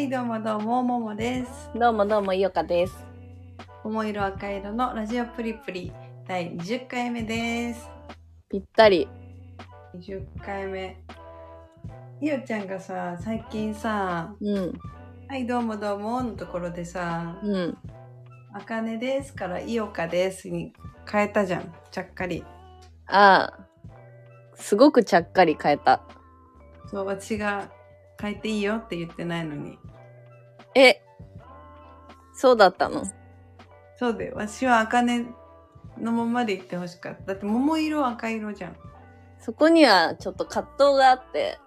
[0.00, 1.70] はい、どうもどうも、ももです。
[1.74, 2.96] どうもどうも、いよかです。
[3.84, 5.92] 桃色赤色のラジオプリプリ
[6.26, 7.86] 第20回目です。
[8.48, 9.06] ぴったり。
[9.94, 10.96] 20回目。
[12.18, 14.72] いよちゃんがさ、最近さ、うん、
[15.28, 17.78] はい、どうもどうものところでさ、うん。
[18.54, 20.72] あかねですから、いよかですに
[21.06, 21.74] 変えたじゃん。
[21.90, 22.42] ちゃっかり。
[23.06, 23.66] ああ、
[24.54, 26.00] すごくちゃっかり変えた。
[26.86, 27.70] そう、私が
[28.18, 29.78] 変えていいよって言ってないのに。
[30.74, 31.02] え、
[32.32, 33.04] そうだったの？
[33.96, 34.34] そうだよ。
[34.36, 35.26] 私はあかね
[35.98, 37.26] のままで言ってほしかった。
[37.26, 38.76] だって桃色赤色じゃん。
[39.38, 41.58] そこにはちょっと葛藤があって、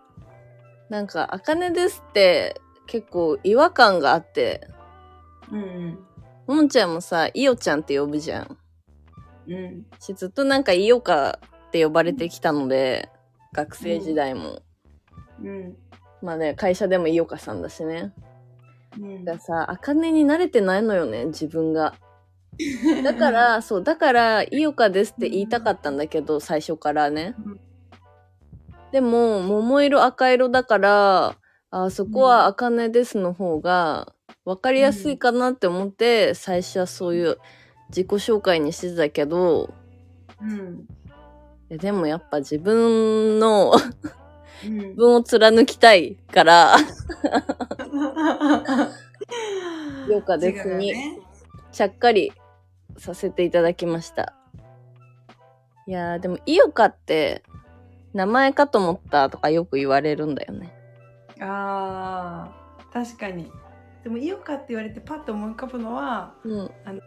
[0.90, 4.68] なんか、あかねですって結構違和感があって、
[5.52, 6.00] うんうん。
[6.56, 8.58] もんちゃんもさ、いよちゃんって呼ぶじゃん。
[9.48, 9.86] うん。
[10.00, 13.10] し、ずっとなんかいよかって呼ばれてきたので、
[13.54, 14.62] 学生時代も。
[15.42, 15.76] うん。
[16.22, 18.14] まあね、会社でもいよかさんだしね。
[19.00, 19.26] うん。
[19.26, 21.96] がさ、あかねに慣れてないのよね、自分が。
[23.04, 27.60] だか、ら、そう、だから、いよかですって言いたかったんだけど、最初からねうん。
[28.92, 31.36] でも、桃色赤色だから、
[31.72, 34.14] あそこはあかねですの方が、
[34.46, 37.38] わかりやすいかなって思って、最初はそういう
[37.90, 39.74] 自己紹介にしてたけど、
[40.42, 40.88] うん。
[41.70, 44.94] でもやっぱ自分のうん 自。
[44.96, 46.76] 分を貫きたいから、
[50.10, 51.20] よかですにね
[51.72, 52.32] ちゃっかり
[52.98, 54.34] させていただきました。
[55.86, 57.44] いやー、でも、いよかって、
[58.14, 60.74] 名前かと思ったとかよく言われるんだよね。
[61.42, 62.50] あ
[62.80, 63.52] あ、確かに。
[64.04, 66.72] でも、いよかって言われてパッと思い浮かぶのは、うん。
[66.86, 67.02] あの、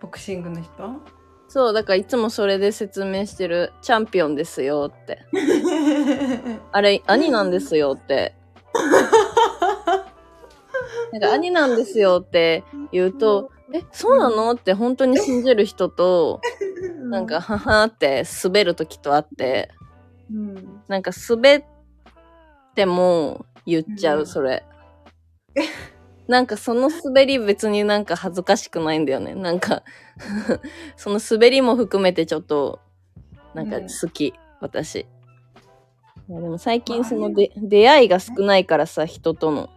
[0.00, 0.70] ボクシングの人？
[1.48, 5.20] そう、だからいつもそれで説明してる、チャンピオンですよって。
[6.72, 8.34] あれ、兄なんですよって。
[11.12, 14.52] なんか、兄なんですよって言うと、え、そうなの？
[14.52, 16.40] って本当に信じる人と、
[17.04, 19.70] なんか、、ははって滑る時とあって、
[20.32, 20.82] うん。
[20.88, 21.64] なんか滑っ
[22.74, 24.64] ても言っちゃう、うんそれ。
[26.28, 29.34] なんかその滑り別になんか恥ずかしくないんだよね。
[29.34, 29.82] なんか
[30.96, 32.78] その滑りも含めてちょっと、
[33.52, 35.00] なんか好き、私。
[35.00, 39.70] いやでも最近そので出会いが少ないからさ、人との。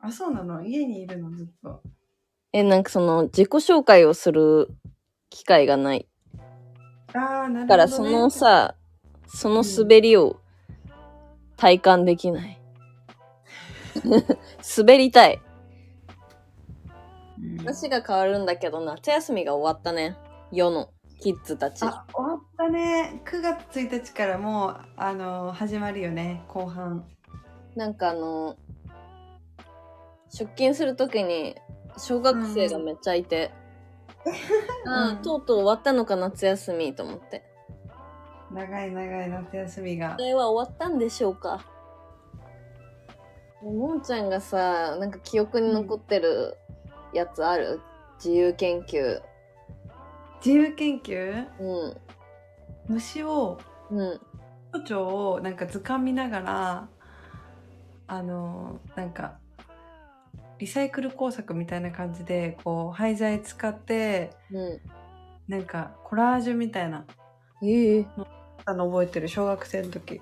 [0.00, 0.64] あ、そうなの？
[0.64, 1.30] 家にいるの？
[1.32, 1.82] ずっと。
[2.52, 4.68] え、なんかその自己紹介をする
[5.30, 6.08] 機会がない。
[7.14, 7.60] ああ、なるほど、ね。
[7.62, 8.74] だからそのさ、
[9.26, 10.40] その滑りを
[11.56, 12.60] 体感できない。
[14.76, 15.40] 滑りたい。
[17.38, 20.16] うん、話が変わるんだけど、夏休みが終わったね。
[20.52, 20.90] 世の
[21.20, 21.82] キッズたち。
[21.84, 23.22] あ、終わったね。
[23.24, 27.04] 9月1日からもう、あの、始まるよね、後半。
[27.74, 28.56] なんかあの、
[30.28, 31.56] 出勤するときに、
[31.98, 33.52] 小学生がめっちゃいて、
[34.86, 37.44] あうんあ、とうとう終わったのか、夏休みと思って。
[38.52, 40.16] 長い長い夏休みがあ。
[40.16, 41.64] れは終わったんでしょうか
[43.62, 46.56] もんちゃんがさ、なんか記憶に残ってる
[47.12, 47.80] やつある、
[48.16, 49.20] 自由研究。
[50.44, 51.46] 自由研究？
[51.58, 51.96] うん。
[52.88, 53.58] 虫を
[53.90, 54.20] うん。
[54.84, 56.88] 蝶々をなんか図鑑見ながら
[58.06, 59.38] あのなんか
[60.58, 64.80] リサイクル工作みたいな感じでこう廃材使ってう
[65.48, 67.06] なんかコラージュみたいなん。
[67.62, 68.06] ええ
[68.64, 70.20] あの覚えてる小学生の時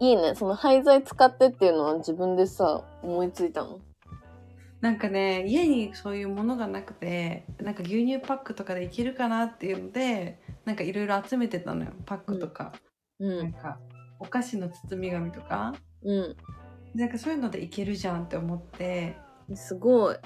[0.00, 0.34] いいね。
[0.34, 3.80] その廃材使ってっていうのは自分でさ、思いついたの？
[4.80, 12.72] なんかね家にそういうものがなくてなんか牛乳パックとかでいけるかなっていうのでなんかいろいろ集めてたのよパックとか、
[13.20, 13.38] うん。
[13.38, 13.78] なんか
[14.18, 16.36] お菓子の包み紙とかう
[16.94, 19.16] なんかそういうのでいけるじゃんって思ってん。
[19.54, 20.16] すごい。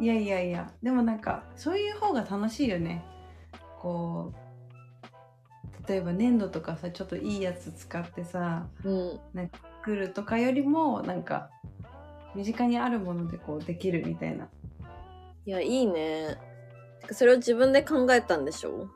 [0.00, 3.04] いやいやいやでもなんかそういう方が楽しいよね
[3.80, 9.20] こう例えば粘土とかさちょっといいやつ使ってさうん。
[9.82, 11.50] 作るとかよりもなんか
[12.34, 14.48] 身近にあるものでこうできるみたいな
[15.46, 16.38] いや、いいね。
[17.12, 18.88] それを自分で考えたんでしょ？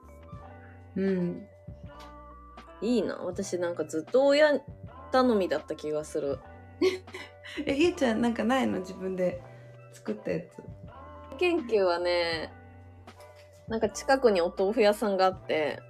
[0.96, 1.46] うん
[2.80, 3.16] いいな。
[3.16, 4.58] 私なんかずっと親
[5.12, 6.38] 頼みだった気がする。
[7.66, 8.78] えゆうちゃんなんかないの？
[8.80, 9.40] 自分で
[9.92, 10.44] 作ったやつ。
[11.38, 12.52] 研究はね、
[13.68, 15.80] なんか近くにお豆腐屋さんがあって、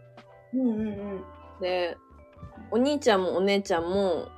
[0.53, 1.25] うんうん
[1.61, 1.97] で、
[2.71, 4.29] お兄ちゃんもお姉ちゃんも、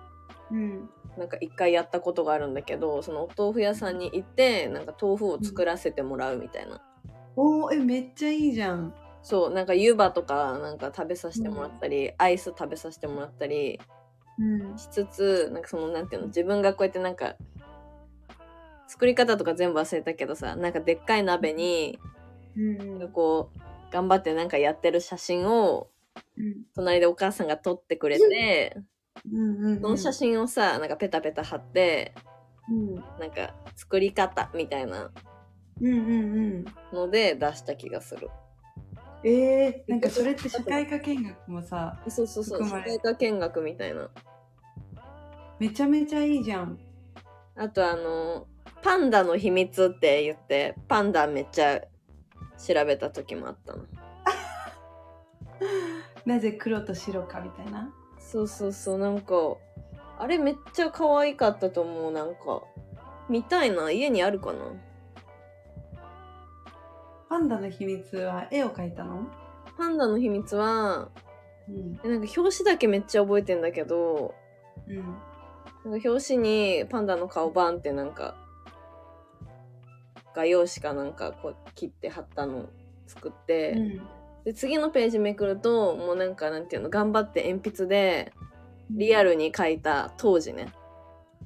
[0.50, 0.56] うん。
[0.56, 6.80] うんなんか一回やったことがあるんだけど、そのお豆腐屋さんに行って、なんか豆腐を作らせてもらうみたいな。
[7.36, 8.94] おーえめっちゃいいじゃん。
[9.20, 13.99] そう、なんか湯葉とかなんか食べさせてもらったり、アイス食べさせてもらったりうん
[14.76, 17.36] しつつ、なんかそのなんていうの、自分がこうやってなんか
[18.90, 21.98] 作り方とか全部忘れたけどさ、なんかでっかい鍋に、
[22.56, 23.12] うん。
[23.12, 25.88] こう、頑張ってなんかやってる写真を、
[26.74, 28.76] 隣でお母さんが撮ってくれて、
[29.30, 32.14] うんうんその写真をさ、なんかペタペタ貼って、
[32.68, 32.94] うん。
[33.20, 35.12] なんか作り方みたいな
[35.80, 36.96] うんうんうん。
[36.96, 38.28] ので出した気がする。
[39.22, 44.10] えー、なんかそれって社会科見学もさそうそうそう、社会科見学みたいな。
[45.60, 46.78] めちゃめちゃいいじゃん
[47.54, 48.46] あとあの、
[48.82, 51.80] パンダの秘密って言って、パンダめっちゃ
[52.56, 53.84] 調べた時もあったの。
[56.24, 57.92] なぜ黒と白かみたいな？
[58.18, 59.34] そうそうそう、なんか、
[60.18, 62.62] あれめっちゃ可愛かったと思う、なんか。
[63.28, 64.58] 見たいな、家にあるかな？
[67.28, 69.26] パンダの秘密は絵を描いたの？
[69.76, 71.10] パンダの秘密は、
[71.68, 74.34] うんえなんか表紙だけめっちゃ覚えてんだけど、
[74.88, 75.16] うん
[75.84, 78.34] なんか表紙にパンダの顔バンってなんか、
[80.34, 82.68] 画用紙かなんかこう切って貼ったの
[83.06, 84.00] 作って、うん。
[84.44, 88.32] で、次のページめくると、もうなんかなんていうの、頑張って鉛筆で
[88.90, 90.72] リアルに描いた当時ね、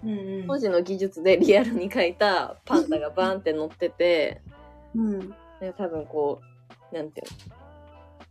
[0.03, 0.47] うんうん。
[0.47, 4.43] 当時の技術でリアルに描いたパンダがバンって乗ってて、
[4.95, 5.35] うん。
[5.77, 6.41] 多分こ
[6.93, 7.57] う、なんていうの、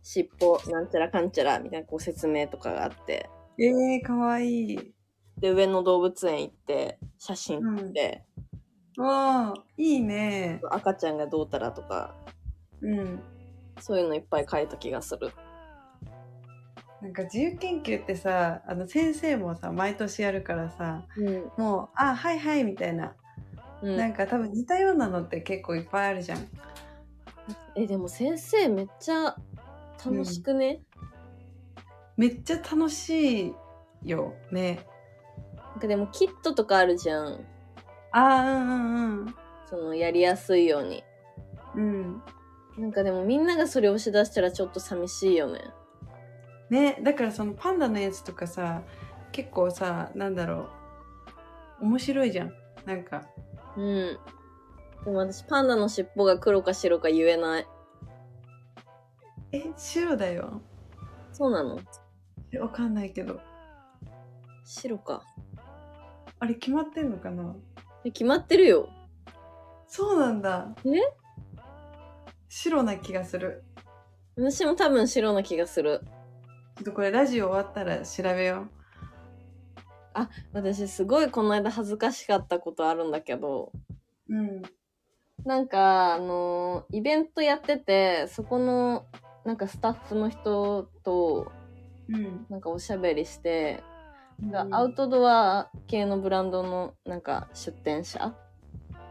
[0.02, 3.28] 尻尾なんちゃらかんちゃらみたいなこう説明とかがあって、
[3.58, 4.94] えー、かわいい
[5.38, 8.24] で、上野動物園行って、写真撮って、
[8.96, 10.60] わあいいね。
[10.70, 12.14] 赤ちゃんがどうたらとか、
[12.80, 13.20] うん。
[13.80, 15.32] そういうのいっぱい書いた気がする。
[17.02, 21.50] なんか自由研究ってさあの先生もさ毎年やるからさうん。
[21.58, 23.14] もう「あはいはい」みたいな、
[23.82, 26.48] うん、なんか多分似たようなのって結構いっぱいあるじゃん。
[27.74, 29.36] え、でも先生めっちゃ
[30.04, 30.80] 楽しくね、
[32.16, 33.54] めっちゃ楽しい
[34.04, 34.86] よね
[35.74, 37.44] なんかでもキットとかあるじゃん。
[38.12, 39.34] あーうんうん
[39.66, 41.02] そのやりやすいように。
[41.74, 42.22] うんうん
[42.76, 45.60] なんかでもみんながそれ押し出したらちょっと寂しいよね。
[46.70, 48.82] ねだからそのパンダのやつとかさ
[49.32, 50.68] 結構さなんだろ
[51.80, 52.52] う面白いじゃん
[52.84, 53.26] なんか
[53.76, 54.18] うん。
[55.04, 57.66] でも私パンダの尻尾が黒か白か言えない。
[59.52, 60.60] え白だよ
[61.32, 61.78] そうなの？
[62.52, 63.40] えわかんないけど
[64.64, 65.22] 白か。
[66.44, 67.56] あれ決まってんのかな？
[68.04, 68.90] え、決まってるよ。
[69.88, 70.68] そうなんだ。
[70.84, 70.90] え？
[72.50, 73.64] 白な気がする。
[74.36, 76.02] 私も多分白な気がする。
[76.76, 78.68] ちょっとこれラジオ終わったら調べよ
[80.52, 83.72] 私すごいこの間恥ずかしかったことあるんだけど、
[84.28, 84.62] ううん。
[85.46, 89.06] なんか、あのイベントやってて、そこの、
[89.46, 91.50] なんかスタッフの人と、
[92.10, 92.44] うん。
[92.50, 93.93] なんかおしゃべりして、うん
[94.70, 98.34] アウトドア系のブランドの、なんか出店者？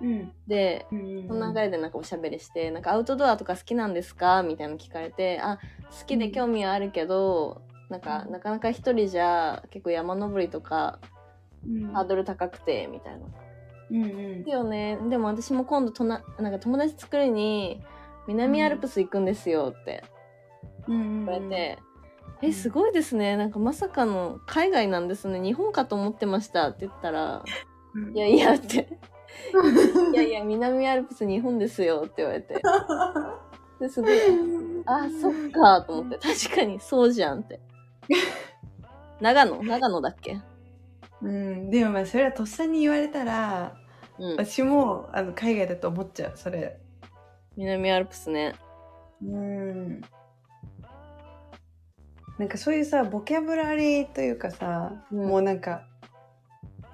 [0.01, 0.31] うん。
[0.47, 4.43] で、うんその流れでなんかおしゃべりして、なんかアウトドアとか好きなんですか？
[4.43, 5.59] みたいなの聞かれて、あ、
[5.99, 8.31] 好きで興味はあるけど、なんか、うん。
[8.33, 10.99] なかなか一人じゃ結構山登りとか
[11.65, 11.93] うん。
[11.93, 13.25] ハードル高くて、みたいな。
[13.91, 14.49] うんうん。
[14.49, 14.97] よね。
[15.09, 17.81] でも私も今度とな、なんか友達作りに
[18.27, 20.03] 南アルプス行くんですよって
[20.87, 21.92] うん言われて、うん
[22.45, 23.37] え、すごいですね。
[23.37, 25.39] なんかまさかの海外なんですね。
[25.39, 27.43] 日本かと思ってましたって言ったら、
[27.95, 28.99] うんいやいやって。
[30.13, 32.61] いやいや、南アルプス日本ですよって言われて。
[33.79, 34.13] ですごい、
[34.85, 37.59] あ、そっかと思って、確かにそうじゃんって。
[39.21, 39.63] 長野？
[39.63, 40.41] 長野だっけ？
[41.21, 43.73] うん、でもまあそれはとっさに言われたら
[44.19, 44.31] うん。
[44.33, 46.77] 私もあの海外だと思っちゃうそれ
[47.55, 48.53] 南アルプスね。
[49.23, 50.01] うん
[52.37, 55.87] なんかそういうさボキャブラリーというかさ、うんもうなんか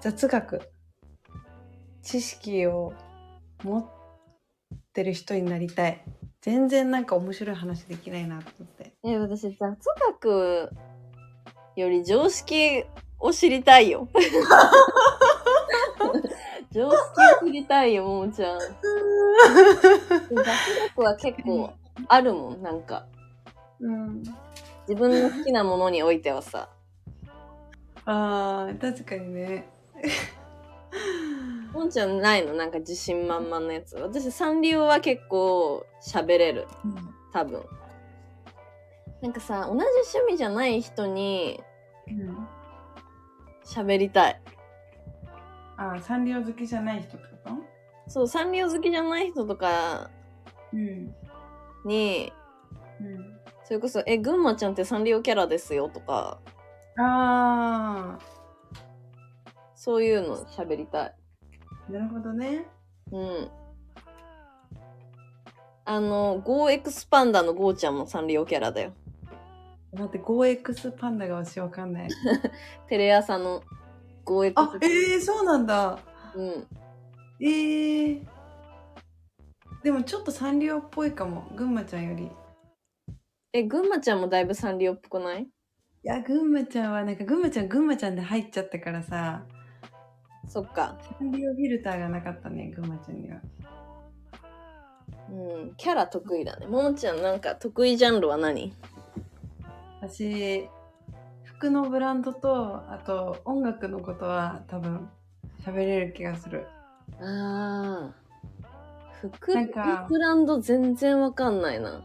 [0.00, 0.62] 雑学
[2.02, 2.92] 知識を
[3.62, 3.86] 持っ
[4.92, 6.02] てる人になりたい
[6.40, 9.78] 全然なんか面白い話できないなと思ってえ、私、雑
[10.12, 10.70] 学
[11.76, 12.84] より常識
[13.18, 14.08] を知りたいよ。
[16.70, 16.98] 常識
[17.42, 18.58] を知りたいよ、ももちゃん。
[18.60, 20.44] 雑
[20.94, 21.70] 学は結構
[22.08, 23.06] あるもん、なんか。
[23.80, 24.22] うん
[24.90, 26.68] 自分の好きなものにおいてはさ。
[28.04, 29.68] あー確かにね
[31.72, 32.54] もんちゃんないの？
[32.54, 33.94] なんか自信満々のやつ。
[33.96, 36.66] 私、サンリオは結構喋れる。
[37.32, 37.62] 多分。
[39.20, 39.84] なんかさ、同じ
[40.16, 41.62] 趣味じゃない人に
[42.08, 42.48] うん
[43.64, 44.42] 喋りたい。
[45.76, 48.10] あーサンリオ好きじゃない人ってこと？
[48.10, 50.10] そう、サンリオ好きじゃない人とか
[50.72, 51.14] うん
[51.84, 52.32] に、
[53.00, 53.29] うん
[53.70, 56.40] それこそ、え、ぐんまちゃんってサンリオキャラですよとか、
[56.98, 58.18] あ
[59.76, 61.14] そういうの喋りたい。
[61.88, 62.66] あなるほどね
[63.12, 63.48] うん。
[65.84, 68.92] あの、ゴーエクスパンダのゴーちゃんもサンリオキャラだよ。
[69.92, 72.08] 待って、ゴーエクス パンダが私わかんない。
[72.88, 73.62] テレ朝の
[74.24, 75.96] ゴーエクスあ、えー、そうなんだ。
[76.34, 76.66] うん。
[77.40, 78.26] えー。
[79.84, 81.44] でもちょっとサンリオっぽいかも。
[81.54, 82.32] ぐんまちゃんより。
[83.52, 85.48] いえ、ぐんまちゃんもだいぶサンリオっぽくない？
[86.04, 89.42] や、ぐんまちゃんはなんかぐんまちゃんぐんまちゃんで入っちゃったからさ、
[90.48, 90.96] そっか。
[91.18, 93.40] サンリオフィルターがなかったね、ぐんまちゃんには。
[95.30, 95.74] うん。
[95.76, 96.66] キャラ得意だね。
[96.66, 98.72] ももちゃんなんか得意ジャンルは何？
[100.00, 100.68] 私、
[101.42, 105.08] 服のブランドと、あと音楽のことは多分
[105.64, 106.68] 喋れる気がする。
[107.20, 108.14] ああ。
[109.20, 112.00] 服なんかブランド全然わかんないな。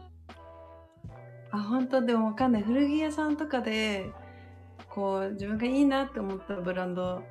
[1.56, 2.02] あ、本当？
[2.02, 2.62] でもわかんない。
[2.62, 4.10] 古着屋さんとかで、
[4.88, 7.22] こう、自分がいいなって思ったブランド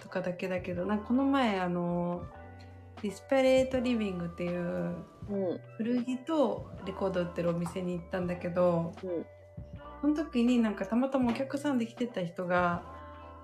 [0.00, 2.24] とかだけだけど、なんかこの前、あの、
[3.02, 4.96] ディスペレートリビングっていう
[5.30, 5.60] うん。
[5.76, 9.26] 古着とレコード売ってるお店に行ったんだけど、うん。
[10.00, 12.82] その時になんかたまたまお客さんで来てた人が、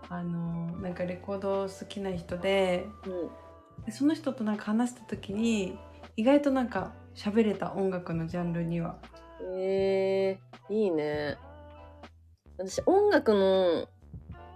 [0.08, 3.84] あの、なんかレコード好きな人で、うん。
[3.84, 5.78] でその人となんか話した時に、
[6.16, 8.98] 意外となんか喋れた音楽のジャンルには。
[9.42, 11.36] えー、いいね。
[12.58, 13.88] 私音楽の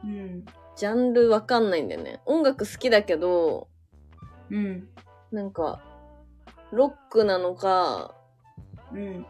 [0.05, 0.45] うん。
[0.76, 2.21] ジャンルわかんないんだよね。
[2.26, 3.69] 音楽好きだけど、
[4.50, 4.88] うん。
[5.31, 5.81] なんか、
[6.73, 8.14] ロックなのか、
[8.93, 9.26] うん。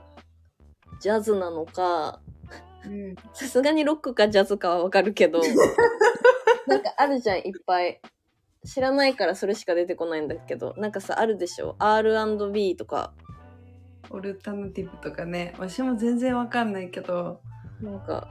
[1.01, 2.21] ジャズなのか、
[2.85, 3.15] うん。
[3.33, 5.41] さすがにロックかジャズかはわかるけど、
[6.67, 8.01] なんかあるじゃん、いっぱい。
[8.65, 13.13] 知らないからそれしか出てこないんだけど、なんかさ、あるでしょ ?R&B とか、
[14.11, 15.55] オルタナティブとかね。
[15.59, 17.41] 私も全然わかんないけど。
[17.81, 18.29] なんか、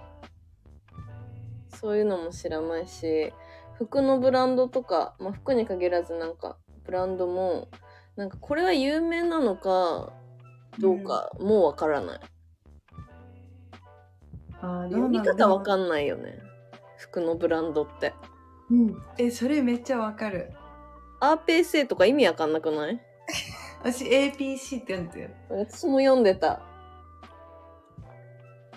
[1.70, 3.34] そういうのも知らないし、
[3.75, 7.70] 服のブランドとか、まあ、服に限らずなんか、ブランドも、
[8.15, 10.13] なんかこれは有名なのか、
[10.80, 12.20] どうか、もうわからない。
[14.62, 16.39] あー読み方わかんんないよね。
[16.98, 18.13] 服のブランドって。
[18.72, 19.03] うん。
[19.18, 20.53] えそれめっちゃわかる。
[21.20, 23.00] アーペーセーとか意味わかんなくない？
[23.83, 26.61] 私 APC って読んでる私も読んでた。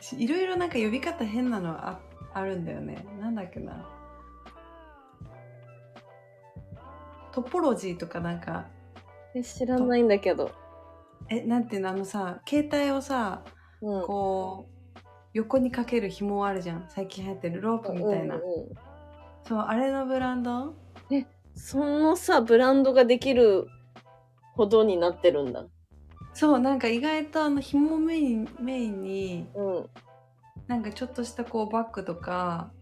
[0.01, 2.01] 私いろいろなんか呼び方変なのあ
[2.35, 3.07] あるんだよね。
[3.21, 3.89] なんだっけな。
[7.33, 8.67] トポロジーとかなんか。
[9.35, 10.51] え、知らないんだけど。
[11.29, 11.91] えなんていうの？
[11.91, 13.45] あのさ携帯をさ
[13.81, 14.03] うん。
[14.03, 14.99] こう
[15.35, 16.87] 横にかける紐あるじゃん。
[16.89, 18.75] 最近流行ってるロープみたいな、うんうんうん。
[19.45, 20.75] そうあれのブランド？
[21.59, 23.67] そのさ、ブランドができる
[24.57, 25.65] ほどになってるんだ。
[26.33, 29.87] そうなんか意外とあの紐メインメインにうん。
[30.67, 32.73] なんかちょっとしたこうバッグとか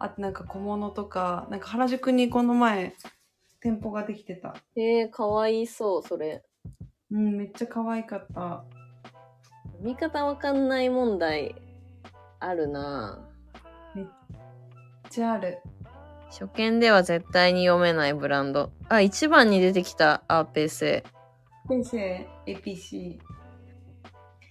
[0.00, 2.94] あとなんか小物とかなんか原宿にこの前
[3.60, 6.42] 店舗ができてたえー、かわいそう、それ。
[7.10, 8.64] うんめっちゃ可愛かった
[9.80, 11.54] 見方わかんない問題、
[12.40, 13.20] あるな
[13.94, 14.06] めっ
[15.08, 15.58] ちゃある
[16.30, 18.70] 初見では絶対に読めないブランド。
[18.88, 21.04] あ、一番に出てきたアーペーセ
[21.68, 23.18] 先生 APC ー。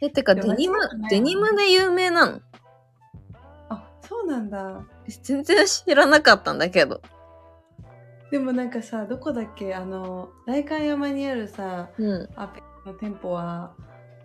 [0.01, 0.77] え、てかデニム
[1.09, 2.39] デニムで有名なの？
[3.69, 4.85] あそうなんだ
[5.23, 7.01] 全然知らなかったんだけど。
[8.29, 9.73] でもなんかさどこだっけ？
[9.73, 12.29] あの代官山にあるさうん。
[12.35, 13.73] アペの店舗は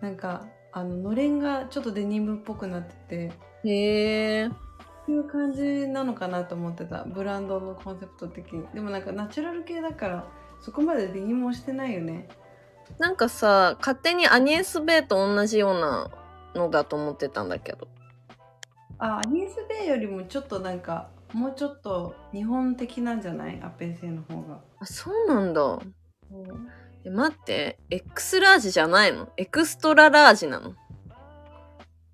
[0.01, 3.31] なんかあののれんがちょっとデニムっぽくなって
[3.63, 4.49] てへえ。
[5.05, 10.27] そういう感じなのかなと思ってたブランドのコンセプト的にでもなんかナチュラル系だから
[10.61, 12.29] そこまでデニムをしてないよね
[12.99, 16.09] なんかさ、勝手にアニエス・ベイと同じような
[16.55, 17.87] のだと思ってたんだけど。
[18.99, 23.59] あアニエス・ベイよりもちょっとなんかもうちょっと日本的なんじゃない？
[23.61, 25.79] アペーセの方が、あ、そうなんだ。
[27.03, 27.79] え、待って。
[27.89, 29.29] X ラージじゃないの？
[29.35, 30.73] エクストララージなの？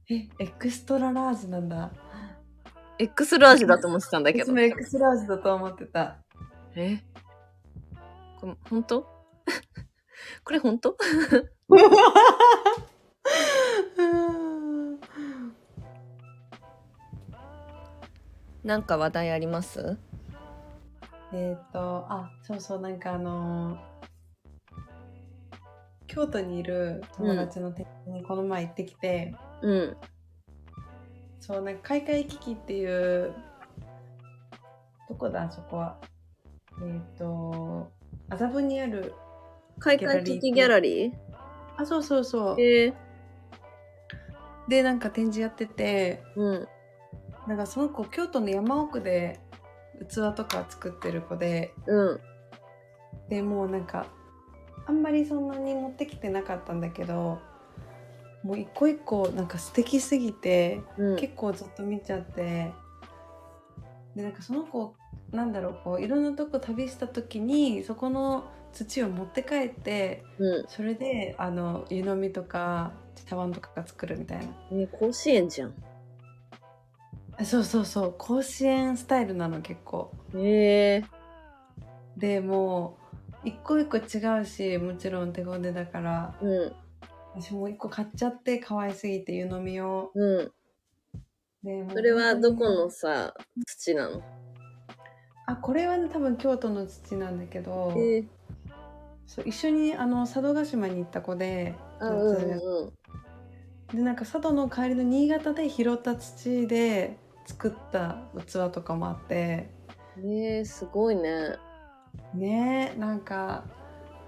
[0.10, 1.92] えエクストララージなんだ。
[2.98, 4.46] X ラージだと思ってたんだけど。
[4.46, 4.60] 私も。
[4.62, 6.16] エクスラージだと思ってた。
[6.76, 6.98] え？
[8.40, 9.06] これ、本当？
[10.44, 10.96] これ本当？
[18.64, 19.98] なんか話題あります？
[21.32, 23.80] えっとあそうそうなんかあのー
[26.08, 29.98] 京都にいる友達の店舗にこの前行ってきて、うん。
[31.40, 33.32] そうなんか開会危機っていう
[35.08, 35.98] どこだあそこは。
[36.84, 37.92] えっ、と
[38.28, 39.14] 麻布にある
[39.80, 41.14] 開会危機ギャラリー？
[41.78, 42.94] あそうそうそうえー、
[44.68, 46.68] でなんか展示やっててうん。
[47.48, 49.40] なんかその子京都の山奥で
[50.08, 52.20] 器とか作ってる子でうん。
[53.30, 54.08] でもうなんか
[54.86, 57.40] あんまりそんなに持ってきてなかったんだけど
[58.44, 61.16] もう一個一個なんか素敵すぎて、うん。
[61.18, 62.72] 結構ずっと見ちゃって
[64.16, 64.96] でなんかその子
[65.32, 72.92] なんだろうこういろんなとこ旅した時にそこの土を持って帰ってうそれであの湯飲みとか
[73.28, 74.82] 茶碗とかが作るみたいなん。
[74.82, 75.74] え、甲子園じゃん。
[77.38, 81.04] あそうそうそう甲子園スタイルなの結構へえ。
[82.18, 82.98] でも
[83.46, 86.74] う一個一個違うしもちろん手ごねだからうん。
[87.36, 90.52] 私もう一個買っちゃって可愛すぎて湯飲みをうん。
[91.62, 93.34] でそれはどこのさ、
[93.68, 94.22] 土なの？
[95.46, 98.24] あこれはね多分京都の土なんだけど、へえ。
[99.30, 102.94] そう一緒にあの佐渡島に行った子であ、うん夏うん。
[103.94, 109.70] でなんか佐渡の帰りの新潟で拾った土で作った器とかもあって
[110.18, 111.58] えー、すごいね。
[112.34, 113.64] ねえなんか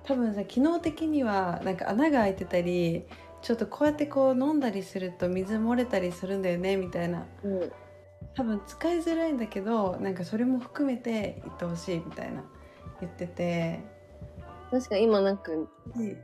[0.03, 3.05] 多分さ機能的にはなんか穴が開いてたり
[3.41, 7.71] ちょっとこうやってこう飲んだりすると水漏れたりするんだよねみたいなうん。
[8.35, 12.43] 多分使いづらいんだけどなんかそれも含めて言ってほしいみたいな
[13.01, 13.90] 言ってて
[14.71, 15.51] 確か今なんか、
[15.95, 16.17] で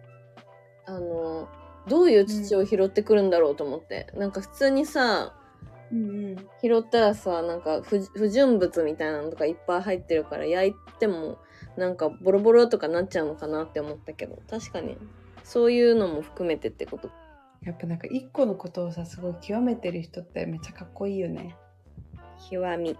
[0.85, 1.47] あの、
[1.87, 4.07] どういう土を拾ってくるんだろうと思って。
[4.15, 5.33] なんか普通にさ、
[5.91, 11.37] うんうん拾ったらさ、なんか不不純物みたいなのとかいっぱい入ってるから焼いても
[11.77, 14.97] なんかボロボロとかなっちゃうのかなって思ったけど、確かに
[15.43, 17.09] そういうのも含めてってこと。
[17.63, 21.55] やっぱなんか一個のことをさすごい極めてる人ってめっちゃかっこいいよね。
[22.49, 22.97] 極み。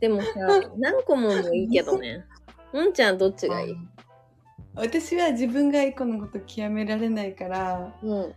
[0.00, 0.30] でもさ、
[0.78, 2.24] 何個ももいいけどね。
[2.72, 3.76] もんちゃんどっちがいい？
[4.74, 8.34] 私は自分が一個のこと極められないからうん。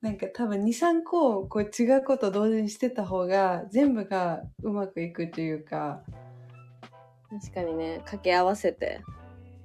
[0.00, 6.02] なんか多分23個こう違うこと同時にしてた方が全部がうまくいくというか
[7.28, 9.00] 確かにね、掛け合わせて。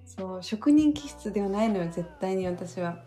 [0.05, 3.03] そう職人気質ではないのよ絶対に私は。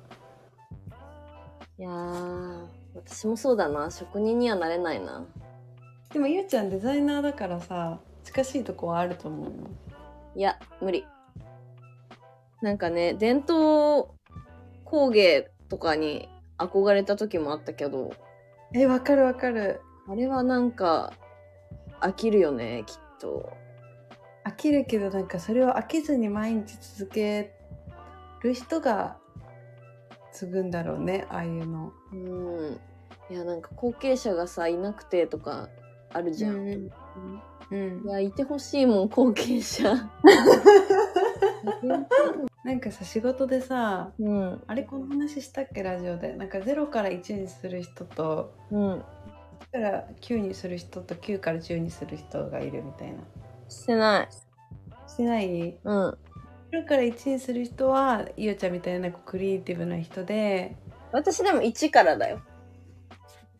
[1.77, 3.91] いやー、私もそうだな。
[3.91, 5.27] 職人にはなれないな。
[6.15, 9.53] でもゆうちゃんデザイナーだからさ近しいとこはあると思うよ。
[10.37, 11.05] いや、無理。
[12.63, 14.09] なんかね、伝統
[14.85, 18.15] 工芸とかに憧れた時もあったけど、
[18.73, 19.81] えわかるわかる。
[20.09, 21.13] あれはなんか
[22.01, 23.53] 飽きるよね、きっと。
[24.45, 27.53] 飽きるけどなんかそれを飽きずに毎日続け
[28.41, 29.17] る人が
[30.31, 31.93] 継ぐんだろうねああいうの。
[32.13, 32.81] うん。
[33.31, 35.69] いや、なんか後継者がさ、いなくてとか
[36.15, 36.55] あるじゃん。
[36.55, 36.91] うん
[37.71, 39.85] うんいや、いてほしいもん、後継者。
[42.65, 44.63] なんかさ仕事でさうん。
[44.67, 48.93] あれこの話したっけラジオでなんか0から1にする人とうん。
[48.93, 49.03] 1
[49.73, 53.19] から9にする人と9から10にする人がいるみたいな
[53.69, 54.29] してない。
[55.07, 55.79] してない？
[55.85, 56.19] うん。
[56.73, 60.77] 0から1にする人はゆうちゃんみたいなこうクリエイティブな人で
[61.13, 62.41] 私でも1からだよ。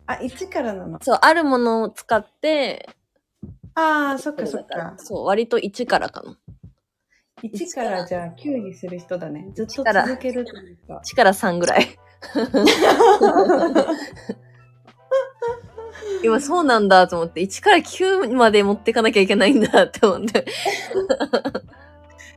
[0.07, 0.99] あ1からなの？
[1.03, 2.89] そう、あるものを使って、
[3.75, 6.37] あーそっかそっかそう、割と1からかな。
[7.43, 11.87] 1からじゃあ9にする人だねずっと1から続けるというか1から3ぐらい。
[16.23, 20.47] 今そうなんだと思って、1から9まで持ってかなきゃいけないんだって思って。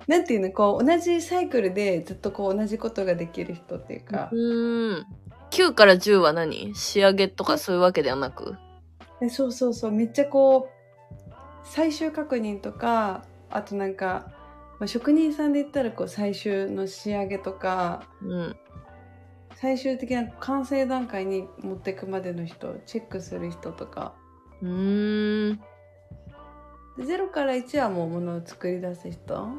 [0.08, 0.52] なんていうの？
[0.52, 5.06] こう同じサイクルでずっとこう同じことができる人っていうかう、ーん。
[5.52, 6.76] 9から10は何？
[6.76, 8.56] 仕上げとかそういうわけではなく？
[9.22, 11.26] えそうそうそうめっちゃこう
[11.64, 14.32] 最終確認とかあとなんか、
[14.80, 18.56] まあ、職人さんで言ったらこう最終の仕上げとかうん。
[19.60, 24.14] 最終的な完成段階に持っていくまでの人チェックする人とか
[24.62, 25.60] うーん。
[26.96, 29.50] で0から1はもうものを作り出す人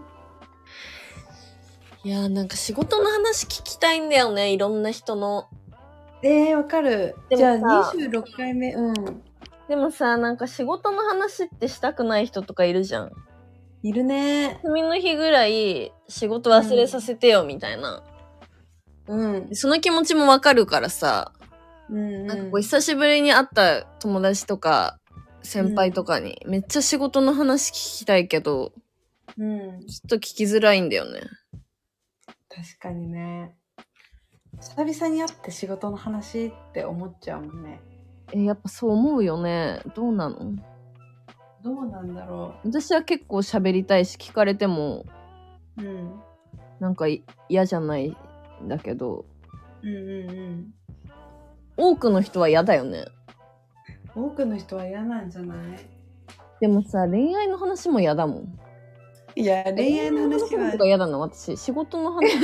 [2.05, 5.49] いやーなんか仕事の話聞きたいんだよね、いろんな人の。
[6.23, 7.15] えー、わかる。
[7.29, 8.73] でじゃあもさ26回目。
[8.75, 8.95] うん。
[9.69, 13.13] でもさ、なんか仕事の話ってしたくない人とかいるじゃん。
[13.83, 14.59] いるね。
[14.63, 18.03] 休みの日ぐらい仕事忘れさせてよみたいな。
[19.07, 19.49] うん。
[19.53, 21.33] その気持ちもわかるからさ、
[21.91, 24.99] うんなんかこう久しぶりに会った友達とか
[25.43, 28.73] 先輩とかにめっちゃ仕事の話聞きたいけど、
[29.37, 29.87] うん。
[29.87, 31.21] ちょっと聞きづらいんだよね。
[32.49, 33.55] 確かにね
[34.61, 37.81] 久々に会って仕事の話って思っちゃうもんね
[38.33, 39.81] え、やっぱそう思うよね。
[39.95, 40.37] どうなの？
[41.63, 45.05] どうなんだろ私は結構喋りたいし聞かれても
[45.77, 46.21] ううん
[46.79, 48.17] なんかい嫌じゃない
[48.63, 49.25] んだけど、
[49.83, 50.75] うんうんうん
[51.77, 53.05] 多くの人は嫌だよね。
[54.15, 55.59] 多くの人は嫌なんじゃない？
[56.61, 58.59] でもさ、恋愛の話も嫌だもん。
[59.37, 61.57] いや、恋愛の話は嫌だな、私。
[61.57, 62.27] 仕事の話。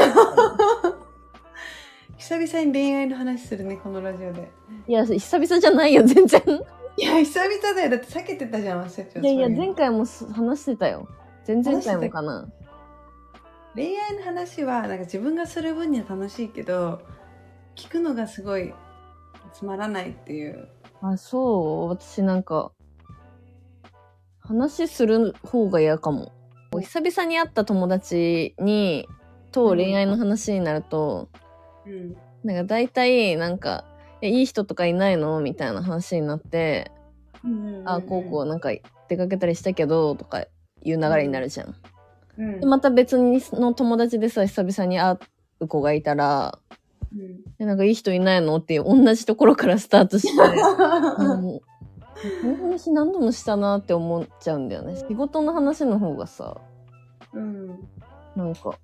[2.18, 4.50] 久々に恋愛の話するね、このラジオで。
[4.86, 6.40] いや、久々じゃないよ、全然。
[6.96, 7.90] いや、久々だよ。
[7.90, 11.08] だって避けてたじゃん、忘れちゃういやいや、前回もす話してたよ。
[11.46, 12.48] 前々回もかな。
[13.74, 17.00] 恋愛の話は、なんか自分がする分には楽しいけど、
[17.74, 18.72] 聞くのがすごい
[19.52, 20.68] つまらないっていう。
[21.02, 21.88] あ、そう？
[21.88, 22.70] 私なんか、
[24.38, 26.32] 話する方が嫌かも。
[26.80, 29.08] 久々に会った友達に、
[29.50, 31.43] と恋愛の話になると、うん。
[32.44, 33.84] なんか大体、なんか、
[34.20, 35.40] えいい人とかいないの？
[35.40, 36.90] みたいな話になって、
[37.84, 38.70] あ、こうこうなんか
[39.08, 41.74] 出かけたりしたけど、とかいう流れになるじゃん。
[42.38, 42.60] うん。
[42.60, 45.18] で、また別にの友達でさ、久々に会
[45.60, 46.58] う子がいたら、
[47.12, 47.40] うん。
[47.58, 48.56] えなんかいい人いないの？
[48.56, 50.30] っていう同じところからスタートして、
[52.40, 54.96] この話何度もしたなって思っちゃうんだよね。
[54.96, 56.56] 仕事の話の方がさ、
[57.34, 57.68] うん。
[58.36, 58.78] なんか、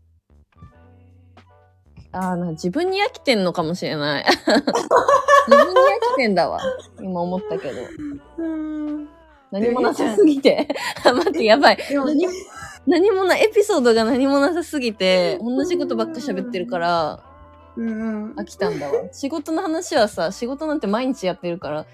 [2.13, 4.25] あーなんか自分に飽きてんのかもしれない。
[4.35, 6.61] 自分に飽きてんだわ。
[7.01, 7.81] 今思ったけど。
[8.39, 9.09] うん。
[9.51, 10.69] 何もなさすぎて。
[11.05, 11.77] 待って、やばい。
[11.77, 12.27] でも、何
[12.87, 17.21] 何もな、エピソードが何もなさすぎて、同じことばっか喋ってるから。
[17.77, 18.93] 飽きたんだわ。
[19.13, 21.87] 仕事の話はさ、仕事なんて毎日やってるから、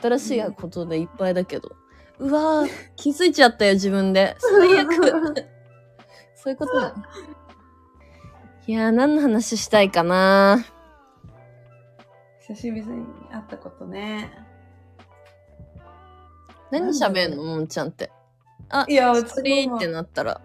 [0.00, 1.72] 新しいことでいっぱいだけど。
[2.18, 4.36] うわー、気づいちゃったよ、自分で。
[4.38, 4.92] 最悪。
[6.36, 6.94] そういうことだ。
[8.68, 10.64] いやー、何の話したいかな
[12.46, 14.32] 久しぶりに会ったことね。
[16.70, 18.12] 何喋んのもんちゃんって。
[18.68, 20.40] あ、いや、久しぶりってなったら。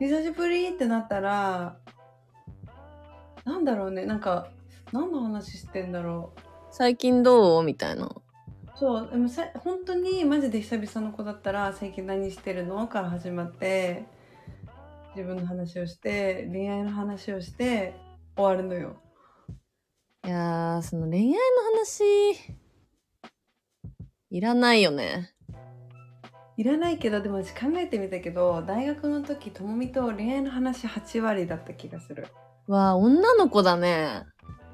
[0.00, 1.76] 久しぶりってなったら、
[3.44, 4.48] なんだろうね、なんか、
[4.92, 6.40] 何の話してんだろう。
[6.72, 7.62] 最近どう？
[7.62, 8.10] みたいな。
[8.74, 12.88] そう、でもさ本当にマジで久々の子だったら、最近何してるの？
[12.88, 14.04] から始まって、
[15.16, 17.94] 自分の話をして、恋愛の話をして、
[18.36, 18.96] 終わるのよ。
[20.24, 21.36] いやー、その恋愛の
[21.76, 22.04] 話、
[24.30, 25.34] いらないよね。
[26.56, 32.26] いらないけど、でも私考えてみたけど、大学の時、ともみと恋愛の話8割だった気がする。
[32.66, 34.24] わあ、女の子だね。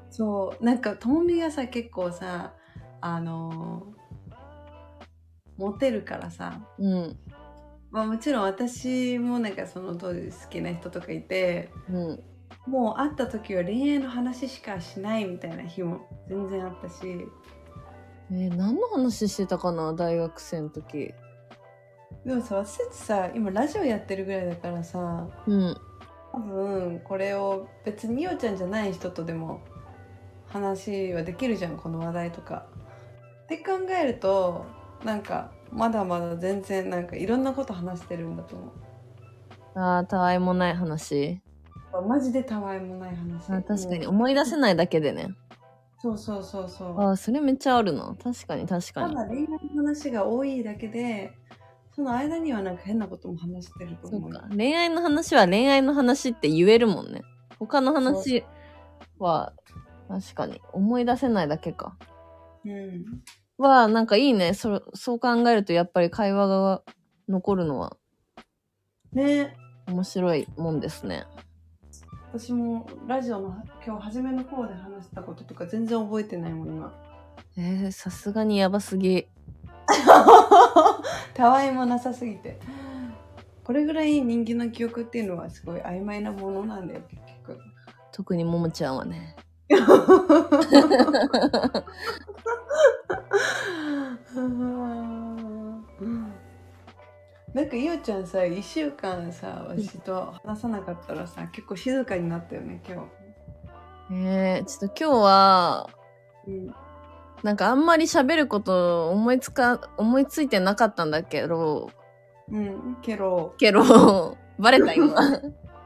[0.09, 2.53] そうなんかともみがさ結構さ
[3.01, 3.97] あのー
[5.57, 7.17] モテるからさ、うん。
[7.97, 12.23] まあ、もちろん私もなんかその当時好きな人とかいてうん。
[12.67, 16.95] もう会った時は恋愛の話しかしないみたいな日も全然あったし
[18.31, 19.93] えー何の話してたかな？
[19.93, 21.11] 大学生の時。
[22.23, 25.75] でもさ私たちさ今ラジオやってるぐらいだからさうん。
[26.33, 29.61] 多分これを別にいおちゃんじゃない人とでも
[30.49, 32.67] 話はできるじゃんこの話題とか。
[33.45, 34.65] って考えると
[35.03, 38.71] なんかまだまだ全然なんかいろんなこと話してるんだと思
[39.75, 41.41] ああ、たわいもない話。
[41.93, 42.01] う。
[42.01, 43.51] マジでたわいもない話。
[43.51, 45.27] あ確かに思い出せないだけでね。
[45.99, 46.99] そうそうそうそう。
[46.99, 48.15] ああ、それめっちゃあるな。
[48.23, 49.15] 確かに確かに。
[49.15, 51.31] ただ恋愛の話が多いだけで
[51.95, 54.39] その間にはなんか変なことも話してると思うよ。
[54.39, 54.55] そうか。
[54.55, 57.23] 恋愛の話は恋愛の話って言えるもんね。
[57.57, 58.43] 他の話
[59.17, 59.53] は、
[60.07, 61.97] 確かに思い出せないだけか。
[62.63, 63.03] うん。
[63.57, 64.53] は、なんかいいね。
[64.53, 66.81] そ、そう考えるとやっぱり会話が
[67.27, 67.97] 残るのは
[69.11, 69.55] ね
[69.87, 71.25] 面白いもんですね。
[72.33, 76.93] 私もラジオの今日初めの方で話したこととか全然覚えてないもん今。
[77.57, 79.27] えー、さすがにやばすぎ。
[81.33, 82.59] たわいもなさすぎて。
[83.63, 87.59] これぐらい人間の記憶っていうのはすごい曖昧なものなんだよ結局。
[88.13, 89.35] 特にももちゃんはね。
[97.57, 103.09] なんかいおちゃんさ1週間さ私と話さなかったらさ結構静かになったよね今
[104.11, 105.89] えー、ちょっと今日は、
[106.45, 106.51] 日。
[106.51, 106.75] うん
[107.43, 111.91] なんかあんまり喋ること思いつか、思いついてなかったんだけど、
[112.51, 113.53] うん、ケロ。
[113.59, 115.13] けど、バレた今。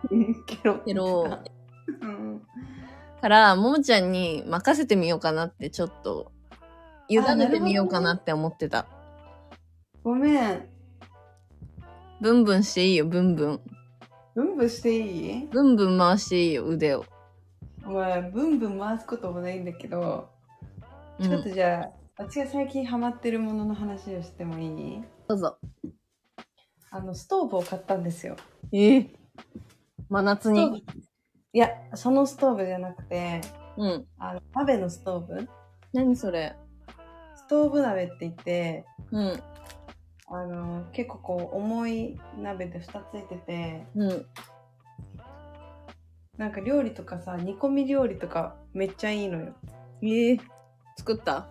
[0.10, 0.80] う んケロ。
[0.80, 1.40] けど、
[2.02, 2.42] うん。
[3.20, 6.32] から、ももちゃんに任せてみようかなってちょっと、
[7.10, 8.86] 委ねてみようかなって思ってた。
[10.04, 10.71] ごめん。
[12.22, 13.60] ブンブンしていいよ、ブンブン。
[14.36, 15.48] ブンブンしていい？
[15.52, 17.04] ブンブン回していいよ、腕を。
[17.84, 20.30] まあ、ブンブン回すこともないんだけど、
[21.18, 25.04] うんちょっとじゃあ、私が最近ハマってるものの話をしてもいい？
[25.28, 25.58] どうぞ。
[26.92, 28.36] あの、ストーブを買ったんですよ。
[28.72, 28.98] え？
[28.98, 29.10] え
[30.08, 30.86] 真夏に？
[31.54, 33.42] いや、そのストーブじゃなくて、
[33.78, 34.06] うん。
[34.20, 35.50] あの、鍋のストーブ？
[35.92, 36.56] 何それ？
[37.36, 39.42] ストーブ鍋って言って、うん。
[40.34, 44.26] あの結構こう重い鍋で蓋ついててうん。
[46.38, 49.54] なんか料理とかさ煮込み料理とかめっちゃいいのよ。
[50.02, 50.40] ええ
[50.98, 51.48] 作った？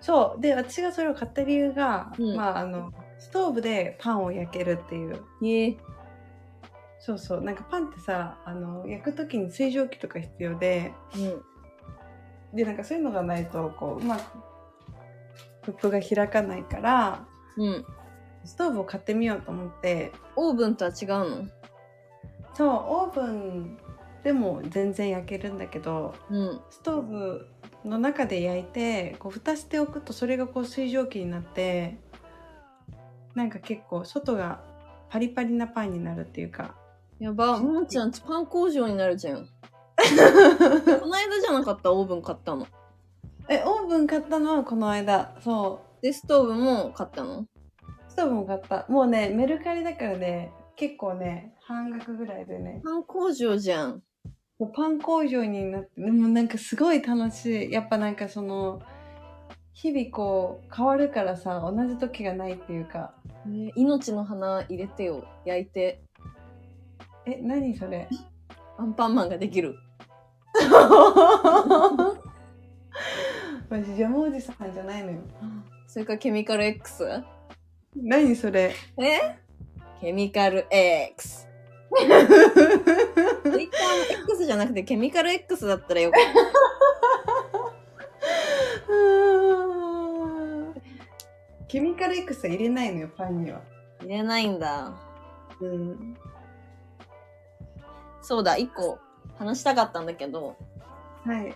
[0.00, 0.40] そう。
[0.40, 2.36] で私がそれを買った理由が、うん。
[2.36, 5.20] まああのストーブでパンを焼けるっていう。
[5.42, 5.76] ええ
[6.98, 7.40] そうそう。
[7.40, 11.42] なんかパンってさあの焼く時に水蒸気とか必要でうん。
[12.56, 14.22] でなんかそういうのがないとこううまく
[15.64, 17.84] フップが開かないからうん。
[18.44, 21.48] ストーブを買ってみようと思ってオーブンとは違うの？
[22.54, 23.78] そうオーブン
[24.22, 26.60] でも全然焼けるんだけどうん。
[26.70, 27.46] ストーブ
[27.84, 31.98] の中で焼いてこう蓋しておくとそれがこう水蒸気になって
[33.34, 34.60] なんか結構外が
[35.10, 36.74] パリパリなパンになるっていうか
[37.18, 39.46] やば、ももちゃんパン工場になるじゃん。
[39.46, 41.90] この間じゃなかった？
[41.92, 42.66] オーブン買ったの。
[43.48, 47.40] えオーブン買ったのはこの間そで、ストーブも買ったの？
[47.40, 47.48] う
[48.08, 54.02] ストーブも買ったもうねメルカリだからね結構ね半額ぐらいでねパン工場じゃん。
[54.74, 58.80] パン工場になってでもなんかすごい楽しいやっぱなんかその
[59.74, 63.12] 日々こう変わるからさ同じ時がないっていうか
[63.44, 65.24] ね命の花入れてよ。
[65.44, 66.00] 焼いて。
[67.26, 68.08] え何それ？
[68.78, 69.76] アンパンマンができる。
[73.68, 75.18] マジジャムおじさんじゃないのよ
[75.86, 77.22] それからケミカル X?
[77.96, 78.74] 何それ？
[78.98, 79.36] え？
[80.00, 81.46] ケミカル X。
[81.96, 86.30] ツイッターの X じゃなくてケミカル X だったらよかった。
[91.68, 93.60] ケミカル X は入れないのよパンには
[94.00, 94.92] 入れないんだ。
[95.60, 96.16] うん
[98.22, 98.98] そうだ、一個
[99.38, 100.56] 話したかったんだけど、
[101.24, 101.54] はい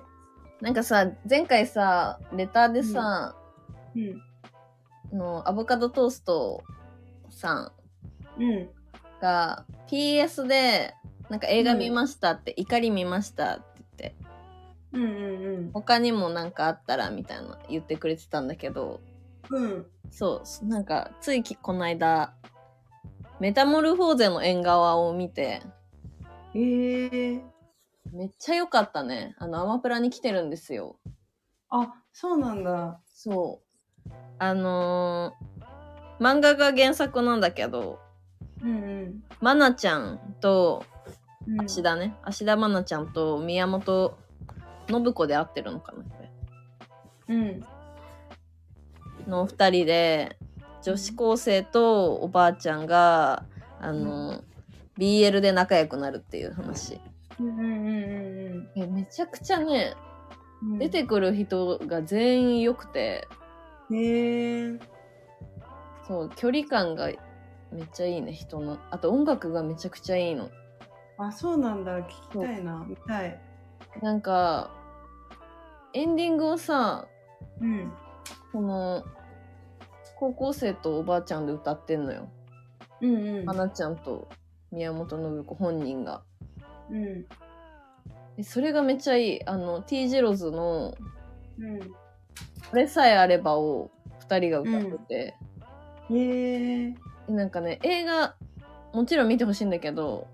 [0.61, 3.35] なんかさ、前回さ、レターでさ、
[3.97, 4.23] うん。
[5.13, 6.63] あのアボカドトースト
[7.31, 7.73] さん
[8.39, 8.69] うん
[9.21, 10.95] が PS で
[11.29, 14.15] なんか映画見ましたって、怒り見ましたって言って。
[14.93, 15.07] うんう
[15.69, 19.01] ん他にもなんかあったらみたいな言ってくれてたんだけど
[19.51, 19.63] うん。
[19.63, 22.35] うんそうなんかついきこの間
[23.39, 25.63] メタモルフォーゼの縁側を見て
[26.53, 27.41] えー、
[28.13, 29.37] めっちゃ良かったね。
[29.39, 30.97] あのアマプラに来てるんですよ。
[31.69, 33.01] あそうなんだ。
[33.07, 33.70] そう
[34.39, 35.51] あのー
[36.23, 37.99] 漫画が原作なんだけど
[38.63, 40.85] うんまなちゃんと
[41.47, 41.61] うん。
[41.61, 42.15] 芦田ね。
[42.23, 44.17] 芦田愛菜ちゃんと宮本
[44.89, 46.11] 信子で会ってるのかなこ
[47.29, 47.35] れ。
[47.37, 47.65] うん。
[49.27, 50.37] の2人で
[50.83, 53.45] 女子高生とおばあちゃんが
[53.81, 54.43] あの、
[54.99, 57.01] BL で仲良くなるっていう話。
[57.39, 58.69] うんうんうん。
[58.77, 59.95] えめちゃくちゃね
[60.63, 60.79] うん。
[60.79, 63.27] 出てくる人が全員良くて
[63.93, 64.79] へえ
[66.07, 67.11] そう距離感が
[67.73, 68.79] めっちゃいいね人の。
[68.91, 70.51] あと音楽がめちゃくちゃいいの。
[71.19, 71.99] あそうなんだ。
[72.01, 72.85] 聞きたいな。
[72.89, 73.41] 見たい。
[74.03, 74.71] なんか
[75.95, 77.07] エンディングをさ
[77.61, 77.93] うん。
[78.53, 79.05] この
[80.17, 82.29] 高校生とおばあちゃんで歌ってんのよ。
[83.01, 83.47] うんうん。
[83.47, 84.29] 花ちゃんと
[84.73, 86.23] 宮本信子本人が。
[86.91, 87.27] うん。
[88.37, 89.47] えそれがめっちゃいい。
[89.47, 90.95] あの T ジロズの
[91.59, 91.81] うん
[92.71, 93.91] 「これさえあれば」を
[94.29, 95.35] 2人が歌ってて、
[96.11, 96.95] へえ
[97.27, 98.37] でなんかね映画
[98.93, 100.27] もちろん見てほしいんだけど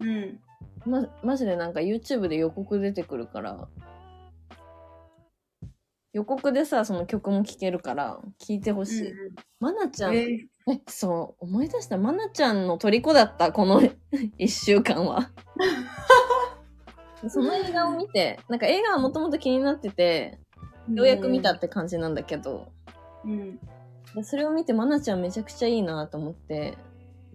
[0.00, 0.40] うん。
[0.86, 3.68] まマジでなんか YouTube で予告出てくるから
[6.12, 9.12] 予告でさその曲も聴けるから聴いてほしい、
[9.60, 11.98] まなちゃん、ええそう思い出した。
[11.98, 13.80] まなちゃんの虜だったこの
[14.38, 15.30] 1週間は。
[17.28, 20.38] その映画を見てなんか映画はもともと気になってて
[20.94, 22.68] ようやく見たって感じなんだけど、
[23.24, 23.58] うん。
[24.14, 26.76] でそれを見てまなちゃんめちゃくちゃいいなと思って。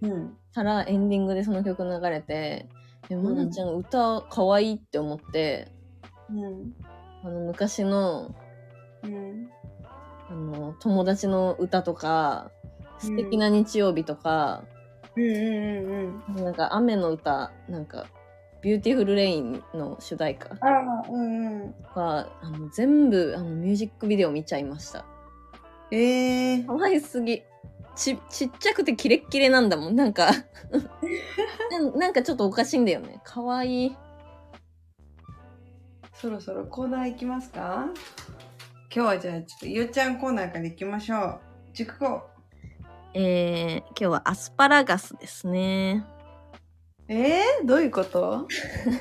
[0.02, 0.36] うん。
[0.52, 2.66] たらエンディングでその曲流れて
[3.08, 5.68] えまなちゃん歌可愛いって思って、
[6.30, 6.74] うん。
[7.24, 8.34] あの昔の
[9.02, 9.48] うん。
[10.28, 12.50] あの友達の歌とか
[12.98, 14.64] 素敵な日曜日とか、
[15.16, 16.44] うんうんうん。
[16.44, 18.06] なんか雨の歌なんか
[18.62, 21.74] ビューティフルレインの主題歌ああうんうん。
[21.94, 25.04] はあの全部あのミュージックビデオ見ちゃいました。
[25.90, 27.42] ええ可愛すぎ。
[27.94, 29.96] ちちっちゃくてキレッキレなんだもん。
[29.96, 30.30] なんか
[31.70, 33.20] ななんかちょっとおかしいんだよね。
[33.24, 33.96] 可愛い。
[36.12, 37.88] そろそろコーナー行きますか？
[38.94, 41.40] 今日はじゃあちょっといよちゃんコーナーから行きましょう。
[41.72, 42.22] 熟語
[43.14, 46.04] えー、今日はアスパラガスですね
[47.08, 48.46] えー、どういうこと？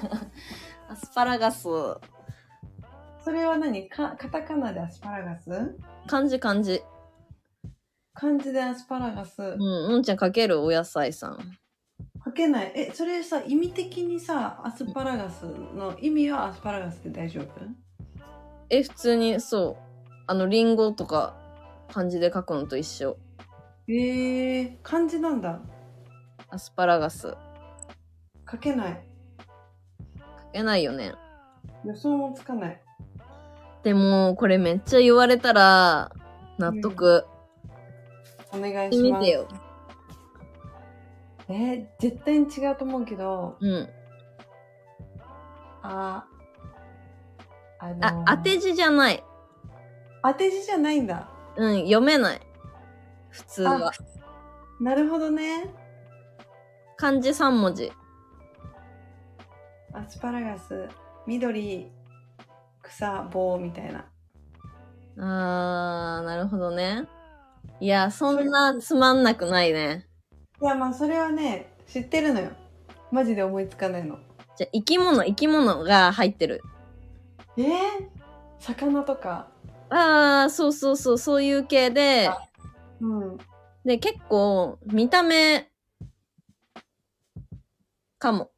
[0.88, 3.90] アスパラガスそれは何？
[3.90, 5.76] かカタカナでアスパラガス？
[6.08, 6.84] 漢字漢字
[8.14, 9.42] 漢字でアスパラガス。
[9.42, 11.38] うん、のんちゃんかけるお野菜さん。
[12.24, 12.72] かけない。
[12.76, 17.48] え、それさ、意味的にさ、アスパラガスの意味はアスパラガスで大丈夫？
[18.70, 19.84] え、普通に、そう。
[20.28, 21.36] あの、リンゴとか、
[21.92, 23.18] 漢字で書くのと一緒。
[23.88, 25.60] えー、漢字なんだ。
[26.50, 27.36] アスパラガス。
[28.56, 29.04] かけない。
[30.18, 31.14] 書けないよね。
[31.86, 32.82] 予想もつかない。
[33.84, 36.12] でも、これめっちゃ言われたら、
[36.58, 37.26] 納得。
[38.52, 39.22] お願いします。
[39.22, 39.48] みてよ。
[41.48, 43.90] えー、絶対に違うと思うけど、うん。
[45.84, 46.26] あ、
[47.80, 49.24] あのーあ、当て字じゃない。
[50.24, 51.30] 当て字じゃないんだ。
[51.58, 52.42] うん、読めない。
[53.30, 53.92] 普通は。
[54.80, 55.72] なるほどね。
[56.98, 57.92] 漢字3文字。
[59.98, 60.90] アスパラガス、
[61.26, 61.90] 緑、
[62.82, 64.06] 草、棒みたいな。
[65.18, 67.08] あー、なるほどね。
[67.80, 70.08] いや、そんなつまんなくないね。
[70.62, 72.52] いや、まあそれはね、知ってるのよ。
[73.12, 74.20] マジで思いつかないの。
[74.58, 76.62] じゃあ、生き物、生き物が入ってる。
[77.58, 77.66] えー、
[78.60, 79.48] 魚とか？
[79.90, 82.30] あー、そうそうそう、そういう系で、
[83.00, 83.38] うん。
[83.86, 85.70] で、結構、見た目、
[88.18, 88.52] かも。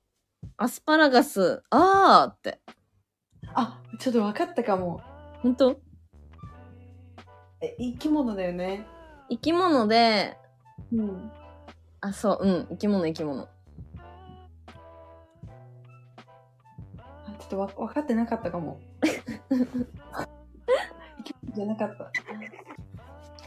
[0.59, 2.59] アスパラガス、あーって。
[3.53, 5.01] あ、ちょっと分かったかも。
[5.43, 5.79] ほんと
[7.61, 8.87] え、生き物だよね。
[9.29, 10.35] 生き物で、
[10.91, 11.31] うん。
[12.01, 13.43] あ、そう、うん、生き物、生き物。
[13.43, 13.47] あ
[17.39, 18.79] ちょっとわ分かってなかったかも。
[19.49, 19.67] 生
[21.23, 22.11] き物じゃなかった。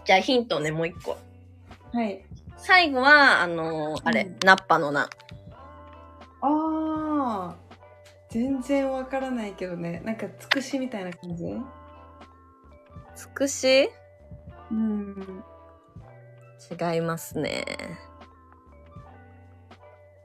[0.04, 1.16] じゃあヒントね、もう一個。
[1.92, 2.24] はい。
[2.56, 5.10] 最後は、あのーあれ、うんナッパのな。
[8.30, 10.00] 全然わからないけどね。
[10.04, 11.44] なんか、つくしみたいな感じ？
[13.16, 13.90] つくし？
[14.70, 15.42] うん。
[16.70, 17.64] 違いますね。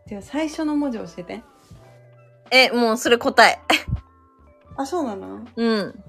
[0.05, 1.43] じゃあ、最初の文字教えて。
[2.51, 3.59] え、もうそれ答え。
[4.77, 5.43] あ、そうなの？
[5.55, 6.03] うん。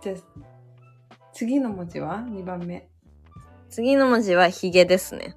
[0.00, 0.16] じゃあ、
[1.32, 2.88] 次の文字は ?2 番目。
[3.70, 5.36] 次の文字はヒゲですね。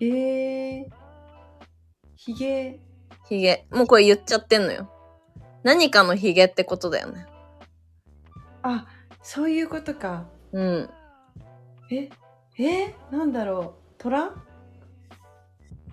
[0.00, 0.86] えー。
[2.16, 2.80] ひげ。
[3.30, 3.66] ヒゲ。
[3.70, 4.90] もうこれ言っちゃってんのよ。
[5.62, 7.26] 何かのヒゲってことだよね。
[8.62, 8.86] あ、
[9.22, 10.26] そういうことか。
[10.52, 10.90] うん。
[11.90, 12.08] え
[12.58, 14.34] えなんだろう虎？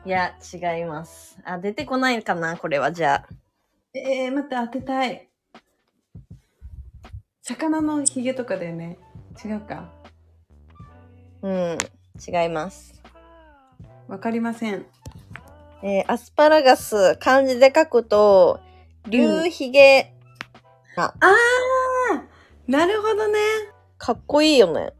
[0.05, 1.39] いや、違います。
[1.45, 3.27] あ、出てこないかな、これは、じゃあ。
[3.93, 5.29] えー、待って、当てたい。
[7.41, 8.97] 魚のひげとかだよね。
[9.43, 9.91] 違うか。
[11.41, 11.77] うん。
[12.25, 13.01] 違います。
[14.07, 14.85] わかりません。
[15.83, 18.59] えーアスパラガス、漢字で書くと、
[19.07, 20.13] 竜ヒゲ、
[20.95, 23.39] あーなるほどね。
[23.97, 24.93] かっこいいよね。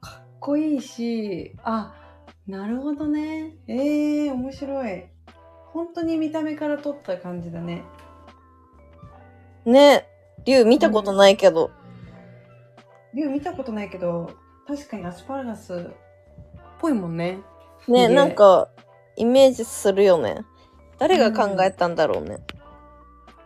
[0.00, 1.94] かっこいいし、あ、
[2.46, 3.56] なるほどね。
[3.68, 5.04] えー、面白い。
[5.72, 7.84] 本当に見た目から撮った感じだね。
[9.64, 10.06] ね。
[10.44, 11.70] 竜見たことないけど。
[13.14, 14.30] 竜見たことないけど、
[14.66, 15.78] 確かにアスパラガスっ
[16.80, 17.38] ぽいもんね。
[17.86, 18.68] ね、なんか、
[19.20, 20.46] イメージするよね。
[20.98, 22.38] 誰が考えたんだろうね。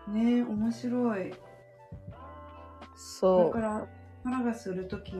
[0.07, 1.31] ね面白い。
[1.31, 1.37] だ
[2.95, 3.87] そから、アス
[4.23, 5.15] パラガス売るとき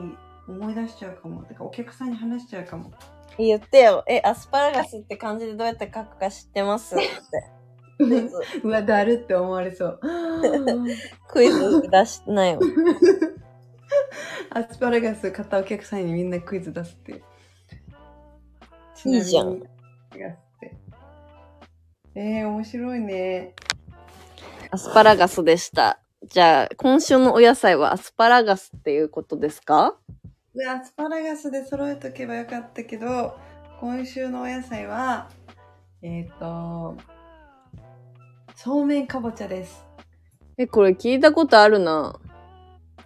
[0.47, 1.43] 思い出しちゃうかも。
[1.43, 2.91] てか、お客さんに話しちゃうかも。
[3.37, 3.43] う。
[3.43, 4.05] 言ってよ。
[4.07, 7.05] え、アスパラガスって漢字でどうやって書くか知ってますって。
[8.63, 10.01] うわ、だるって思われそう。
[11.27, 12.61] クイズ出しなよ。
[14.51, 17.23] アスパラガス買ったお客さんにみんなクイズ出すっていう。
[19.07, 19.61] いいじゃん
[22.17, 23.55] えー、面白いね。
[24.71, 25.99] アスパラガスでした。
[26.29, 29.97] じゃあ、今週のお野菜はアスパラガスっていうことですか？
[30.69, 33.37] アスパラガスで揃えとけばよかったけど、
[33.81, 35.29] 今週のお野菜は、
[36.03, 36.97] えっ、と、
[38.55, 39.85] そうめんかぼちゃです。
[40.57, 42.19] え、これ聞いたことあるな。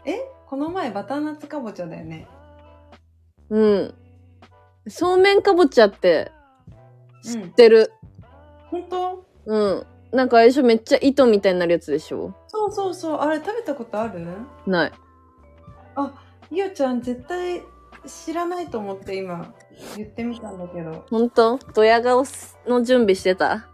[0.05, 0.19] え？
[0.47, 2.27] この前バターナッツかぼちゃだよね。
[3.49, 3.95] うん。
[4.87, 6.31] そうめんかぼちゃって
[7.23, 7.93] 知うんってる。
[8.71, 9.25] 本当？
[9.47, 9.87] うん。
[10.13, 12.35] なんかあれでしょめっちゃ糸みたいになるやつでしょ？
[12.49, 13.19] そうそうそう。
[13.19, 14.27] あれ食べたことある？
[14.67, 14.93] ない。
[16.51, 17.63] ゆうちゃん絶対
[18.07, 19.53] 知らないと思って今
[19.97, 21.05] 言ってみたんだけど。
[21.11, 22.25] ほんとドヤ顔
[22.67, 23.69] の準備してた？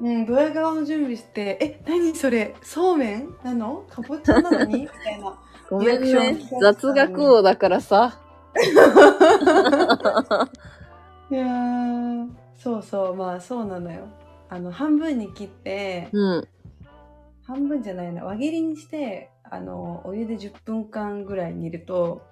[0.00, 2.56] うん、ドヤ顔の準備して、え、何それ？
[2.62, 3.34] そうめん？
[3.44, 3.84] なの？
[3.88, 4.80] かぼちゃなのに？
[4.82, 5.38] みたいな。
[5.68, 6.60] ごめんリアねクション。
[6.60, 8.18] 雑学王だからさ。
[11.30, 12.19] いやー、
[12.62, 14.06] そうそう、まあそうなのよ。
[14.50, 16.48] あの、半分に切って、うん。
[17.46, 22.22] 半分じゃないな、輪切りにして、あの、お湯で10分間ぐらい煮ると、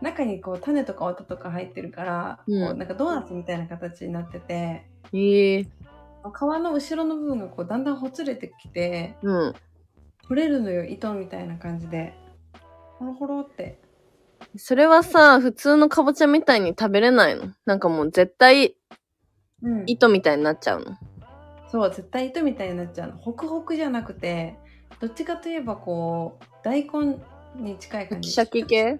[0.00, 5.66] 中にこう種とか綿とか入ってるから、うんこうなんかドーナツみたいな形になってて、ええ皮
[6.24, 9.54] の後ろの部分がこうだんだんほつれてきて、うん。
[10.26, 12.14] 取れるのよ、糸みたいな感じで。
[12.98, 13.78] ほろほろって。
[14.56, 17.52] それはさ、普通のかぼちゃみたいに食べれないの？
[17.66, 18.74] なんかもう絶対
[19.62, 19.84] うん。
[19.86, 20.96] 糸みたいになっちゃうの？
[21.70, 23.18] そう、絶対糸みたいになっちゃうの。
[23.18, 24.56] ホクホクじゃなくて、
[25.00, 27.18] どっちかといえばこう、大根
[27.56, 28.30] に近い感じ。
[28.30, 28.98] シャキ系？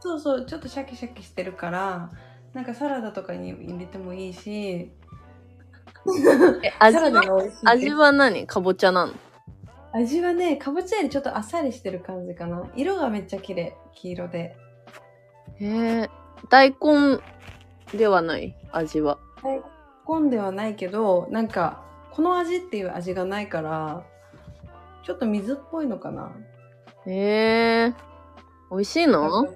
[0.00, 2.10] そうそう、ちょっとシャキシャキしてるから、
[2.54, 4.90] なんかサラダとかに入れてもいいし、
[6.62, 7.42] え、味サラダは。
[7.64, 8.46] 味は何？
[8.46, 9.12] かぼちゃなの？
[9.92, 12.62] 味はね、かぼちゃよりちょっとあっさりしてる感じかな。
[12.76, 13.76] 色がめっちゃ綺麗。
[13.94, 14.56] 黄色で。
[15.58, 16.10] へえ。
[16.50, 17.18] 大根
[17.96, 18.54] ではない？
[18.72, 19.18] 味は。
[19.42, 19.62] 大
[20.08, 21.82] 根ではないけど、なんか、
[22.12, 24.04] この味っていう味がないから、
[25.02, 26.32] ちょっと水っぽいのかな。
[27.06, 27.94] へえ。
[28.70, 29.46] 美味しいの？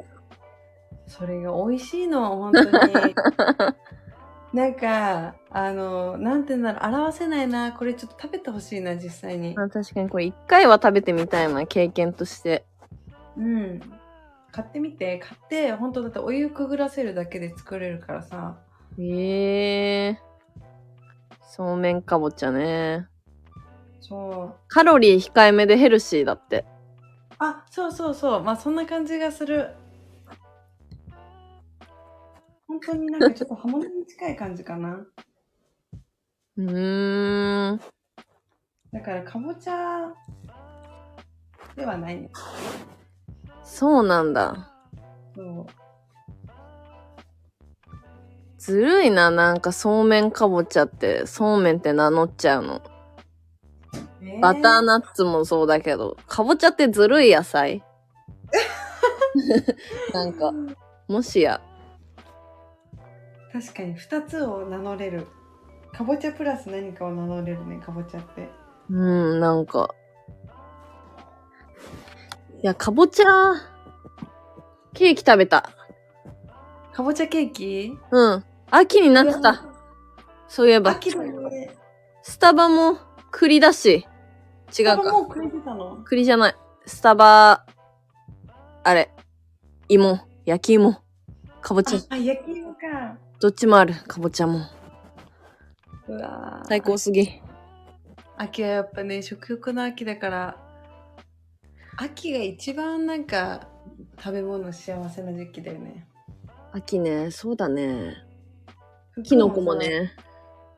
[1.07, 2.70] それが美味しいの、本当に。
[4.55, 7.72] なんか、あの、なんて言うんだろう、表せないな。
[7.72, 9.55] これちょっと食べてほしいな、実際に。
[9.57, 12.64] あ確かにこれ一回は食べてみたいな、経験として。
[13.36, 13.80] うん。
[14.53, 18.59] 買ってみて、買って、本当だってお湯くぐらせるだけで作れるからさ。
[18.98, 20.18] へえ。
[21.53, 23.09] そうめんかぼちゃね。
[24.01, 24.55] そう。
[24.68, 26.64] カロリー控えめでヘルシーだって。
[27.40, 28.42] あ、そうそうそう。
[28.44, 29.74] まあ、そんな感じがする。
[32.68, 35.05] 本当になんかちょっと刃物に近い感じかな。
[36.57, 37.80] うーん。
[38.92, 40.14] だから、かぼちゃ
[41.74, 42.30] ではないね。
[43.64, 44.72] そうなんだ。
[45.34, 45.80] そう。
[48.61, 52.82] ずるいな、なんかそうめんかぼちゃって、そうめんって名乗っちゃうの。
[54.42, 57.82] バターナッツもそうだけど、かぼちゃってずるい野菜
[60.12, 60.52] なんか、
[61.08, 61.62] もしや。
[63.50, 65.26] 確かに2つを名乗れる。
[65.90, 68.50] かぼちゃプラス何かを名乗れるね、かぼちゃって。
[68.90, 69.94] うん、なんか。
[72.62, 73.24] いや、かぼちゃ、
[74.92, 75.70] ケーキ食べた。
[76.92, 77.98] かぼちゃケーキ？
[78.11, 78.44] うん。
[78.70, 79.64] 秋になってた。
[80.48, 80.92] そういえば。
[80.92, 81.76] 秋だよね。
[82.22, 82.98] スタバも
[83.30, 84.06] 栗だし。
[84.78, 85.12] 違うか。
[85.12, 86.02] もうくれてたの？
[86.04, 86.54] 栗じゃない。
[86.86, 87.66] スタバ、
[88.84, 89.10] あれ。
[89.88, 90.20] 芋。
[90.44, 91.02] 焼き芋。
[91.60, 91.98] かぼちゃ。
[92.08, 93.16] あ、焼き芋か。
[93.40, 93.94] どっちもある。
[94.06, 94.60] かぼちゃも。
[96.08, 97.40] うわー最高すぎ。
[98.36, 100.56] 秋はやっぱね、食欲の秋だから、
[101.96, 103.68] 秋が一番なんか
[104.18, 106.06] 食べ物幸せな時期だよね。
[106.72, 108.14] 秋ね、そうだね。
[109.22, 109.74] キノコも。
[109.74, 110.12] ね。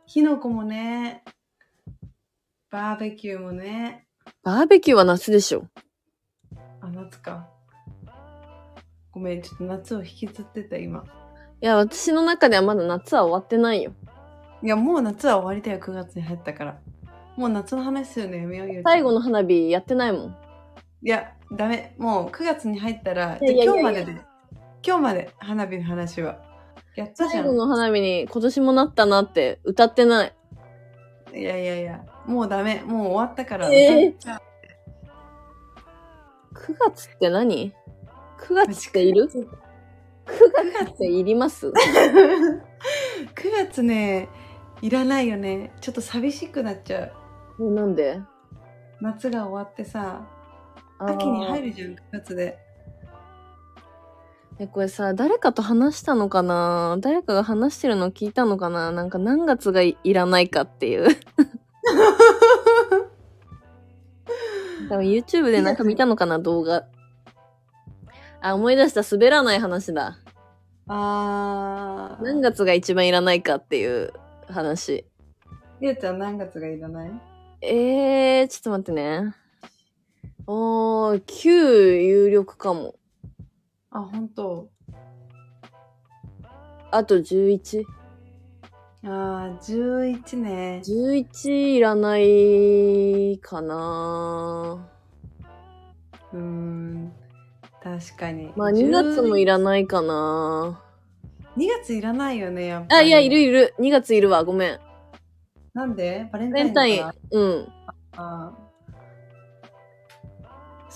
[0.07, 1.25] キノコもね。
[2.71, 4.07] バーベキューもね。
[4.43, 5.67] バーベキューは夏でしょ。
[6.81, 7.49] あ、夏か。
[9.11, 11.05] ごめん、ちょっと夏を引きずってた今。
[11.61, 13.93] いや、私の中ではまだ夏は終わってないよ。
[14.63, 16.81] いや、もう夏は終わりだよ、9月に入ったから。
[17.37, 18.83] もう夏の話するのやめようよ。
[18.85, 20.37] 最後の花火やってないもん。
[21.03, 21.95] いや、ダメ。
[21.99, 24.21] もう9月に入ったら、いやいやいやじゃあ今日までで。
[24.85, 26.52] 今日まで花火の話は。
[26.97, 27.31] やったじゃん。
[27.31, 30.35] 最後の花火に今年もなったなって歌ってない。
[31.35, 32.83] いやいやいや、もうダメ。
[32.85, 33.73] もう終わったから。
[33.73, 34.43] えー歌っちゃう
[36.55, 37.73] 9月って何
[38.41, 39.47] ?9 月っている ?9
[40.79, 41.73] 月っていります ?9
[43.57, 44.29] 月ね、
[44.83, 45.73] いらないよね。
[45.81, 47.13] ちょっと寂しくなっちゃう。
[47.61, 48.21] えなんで？
[49.01, 50.27] 夏が終わってさ、
[51.01, 52.59] 秋に入るじゃん、9月で。
[54.59, 56.97] え、これさ、誰かと話したのかな？
[57.01, 58.93] 誰かが話してるの聞いたのかな？
[58.93, 61.09] なんか何月がいいらないかっていう。
[64.89, 66.39] 多分 YouTube でなんか見たのかな？
[66.39, 66.85] 動画。
[68.41, 70.19] あ、思い出した滑らない話だ。
[70.87, 72.25] あー。
[72.25, 74.13] 何月が一番いらないかっていう
[74.49, 75.07] 話。
[75.81, 77.11] りゅうちゃん何月がいらない？
[77.63, 79.35] えー、ちょっと待ってね。
[80.47, 82.95] おー、9有力かも。
[83.93, 84.69] あ、本当。
[86.91, 87.85] あと 11?11
[89.05, 90.83] あー、11ね。
[91.77, 94.79] いらないかな
[96.33, 97.13] うーん。
[97.83, 98.53] 確かに。
[98.57, 100.81] まあ2月もいららないかな
[101.57, 103.09] 2月いらないよね、やっぱあ、り。
[103.09, 103.75] いや、いるいる。
[103.79, 104.45] 2月いるわ。
[104.45, 104.81] ごめん。
[105.75, 106.29] なんで？
[106.33, 107.11] バレンバタイン。
[107.33, 107.69] うん。
[107.87, 108.63] らあー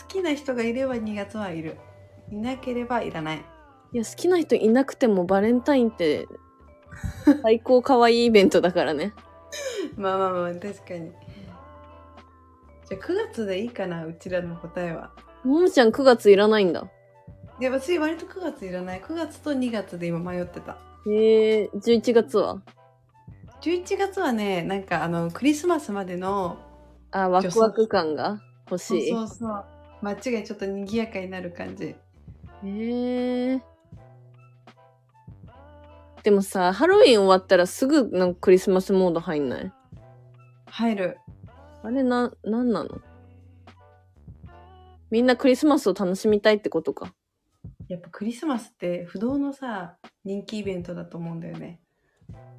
[0.00, 1.76] 好きな人がいれば2月はいる。
[2.30, 3.44] いなければいらない。
[3.92, 6.26] いや、好きな人いなくてもバレンタインって
[7.42, 9.14] 最高可愛いイベントだからね。
[9.96, 11.12] まあまあまあ、確かに。
[12.88, 15.12] じゃあ9月でいいかな、うちらの答えは。
[15.44, 16.90] ももちゃん9月いらないんだ。
[17.58, 22.60] で私割と9月いらない9月と2月で今迷ってたへえ、11月は
[23.62, 26.58] ？11月はねなんかあのクリスマスまでの
[27.12, 29.08] あ、ワクワク感が欲しそうい。
[29.08, 29.64] そうそう
[30.02, 31.96] 街がちょっと賑やかになる感じ
[32.64, 33.62] へえ。
[36.22, 39.72] でもさ、ハロウィン終わったらすぐなんかクリスマスモード入んない？
[40.66, 41.18] 入る。
[41.82, 43.00] あれな、なんなの？
[45.10, 47.14] みんなクリスマスを楽しみたいってことか？
[47.88, 51.80] やっぱクリスマスって不動のさ人気イベントだと思うんだよね。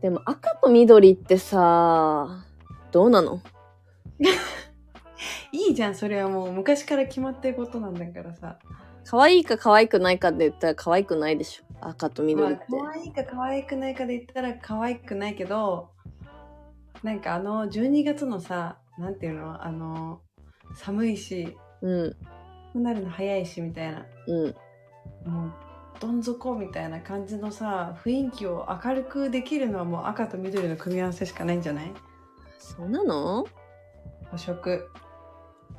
[0.02, 2.45] でも赤と緑ってさ、
[2.93, 3.41] どうなの？
[5.52, 8.60] いいじゃんそれはもう昔から決まってることなんだからさ
[9.10, 11.64] 可愛いか可愛くないかで言ったら可愛くないでしょ。
[11.80, 12.66] 赤とまあ緑って。
[12.70, 15.89] 可愛いか可愛くないかで言ったら可愛くないけど
[17.03, 19.64] なんかあの12月のさなんていうの？
[19.64, 20.22] あの
[20.76, 21.89] 寒いしう
[22.76, 24.55] ん、なるの早いしみたいなうん。
[25.32, 25.53] もう
[25.99, 31.91] どん底みたいな感じのさ雰囲気を明るくできるのはもう赤と緑の組み合わせしかないんじゃない？
[32.60, 33.45] そうなの？
[34.32, 34.89] 補色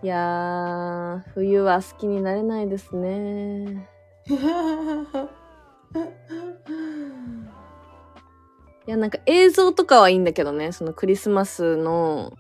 [0.01, 3.89] いやー、冬は好きになれないですね。
[8.87, 12.33] いや、なんか映像とかはいいんだけどね、そのクリスマスの、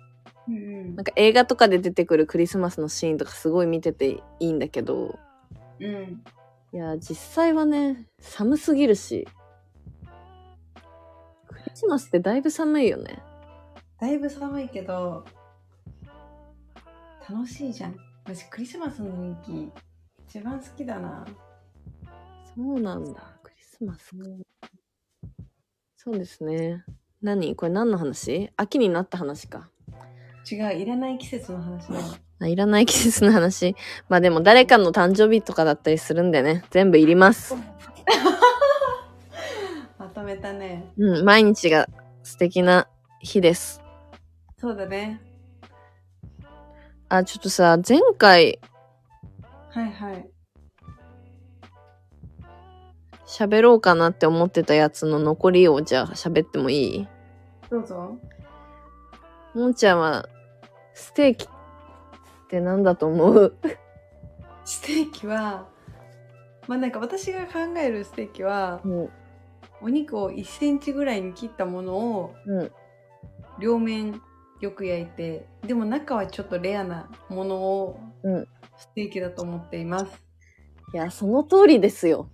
[0.46, 5.18] うんなんか映画とかで出てくるクリスマスのシーンとかすごい見てていいんだけど、
[5.80, 6.22] うん
[6.72, 9.26] いや、実際はね、寒すぎるし、
[11.48, 13.22] クリスマスってだいぶ寒いよね。
[14.00, 15.24] だいぶ寒いけど
[17.30, 19.70] 楽しいじゃん私クリスマスの人気
[20.28, 21.26] 一番好きだな
[22.58, 23.20] そうなんだ。
[23.40, 24.24] クリスマスか。
[25.96, 26.84] そうですね。
[27.22, 27.54] 何？
[27.54, 28.50] これ何の話？
[28.56, 29.70] 秋になった話か。
[30.50, 31.86] 違ういらない季節の話
[32.40, 33.76] だいらない季節の話。
[34.08, 36.64] まあでも誰かの誕生日とかだったりするんでね。
[36.70, 37.54] 全部いります。
[39.96, 41.88] まとめたねうん、毎日が
[42.24, 42.88] 素敵な
[43.20, 43.80] 日です。
[44.58, 45.27] そうだね
[47.08, 48.58] あ、ちょっとさ、前回
[49.70, 50.28] はいはい
[53.26, 57.08] 喋ろうかなって思ってたやつの残りをじゃあ喋ってもいい？
[57.70, 58.18] どうぞ
[59.54, 60.28] もんちゃんは、
[60.94, 61.48] ステーキっ
[62.48, 63.56] て何だと思う？
[64.64, 65.66] ステーキは
[66.66, 69.08] まあなんか私が考えるステーキはうん。
[69.80, 72.70] お肉を1センチぐらいに切ったものをうん。
[73.60, 74.20] 両面
[74.60, 78.46] よく焼いてでも中はちょっとレアなものをうん
[78.76, 80.22] ステーキだと思っています、
[80.94, 82.28] いや、その通りですよ。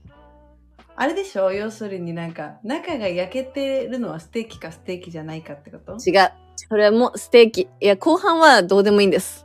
[0.96, 1.52] あれでしょ？
[1.52, 5.92] 要するになんか中が焼けてるのはステーキかステーキじゃないかってこと？
[5.94, 6.32] 違う。
[6.56, 7.62] それはもうステーキ。
[7.80, 9.44] いや、後半はどうでもいいんです。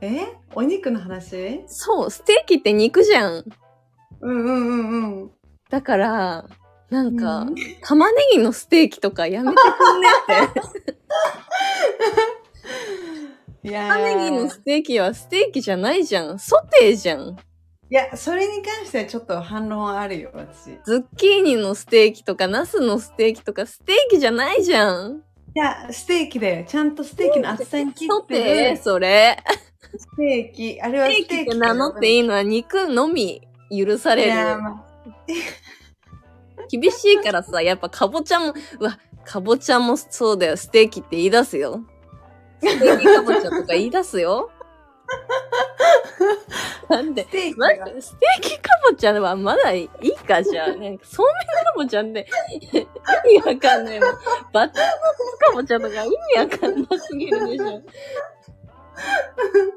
[0.00, 0.34] え？
[0.54, 1.64] お肉の話？
[1.66, 3.44] そう、ステーキって肉じゃん。
[4.20, 5.30] うんうんうんうん
[5.68, 6.46] だから、
[6.90, 10.52] なんか、うん玉ねぎのステーキとかやめてくんねっ
[13.62, 13.68] て。
[13.68, 16.38] いやー玉ねぎのステーキはステーキじゃないじゃん。
[16.38, 17.36] ソテーじゃん。
[17.88, 25.22] いやそれに関してはちょっと反論あるよ私ズッキーニのステーキとか、ナスのステーキとか、ステーキじゃないじゃん。
[25.54, 29.42] いやステーキだよちゃんとステーキの厚さに切ソってテーるそれ。
[29.98, 34.28] ステーキあれはステーキってステーキ名乗っていいいのは肉のみ許される。
[34.30, 34.84] やまあ
[36.70, 41.80] 厳しいからさ、やっぱかぼちゃも、うわ、かぼちゃもそうだよ、ステーキって言い出すよ。
[42.60, 44.50] ステーキかぼちゃとか言い出すよ。
[46.88, 50.68] なんでス、テーステーキかぼちゃはまだいいかじゃあ。
[50.68, 52.26] なんかそうめんかぼちゃって
[53.34, 54.10] 意味わかんないもん。
[54.52, 57.82] バターナッツかぼちゃとか意味わかんなすぎるでしょ。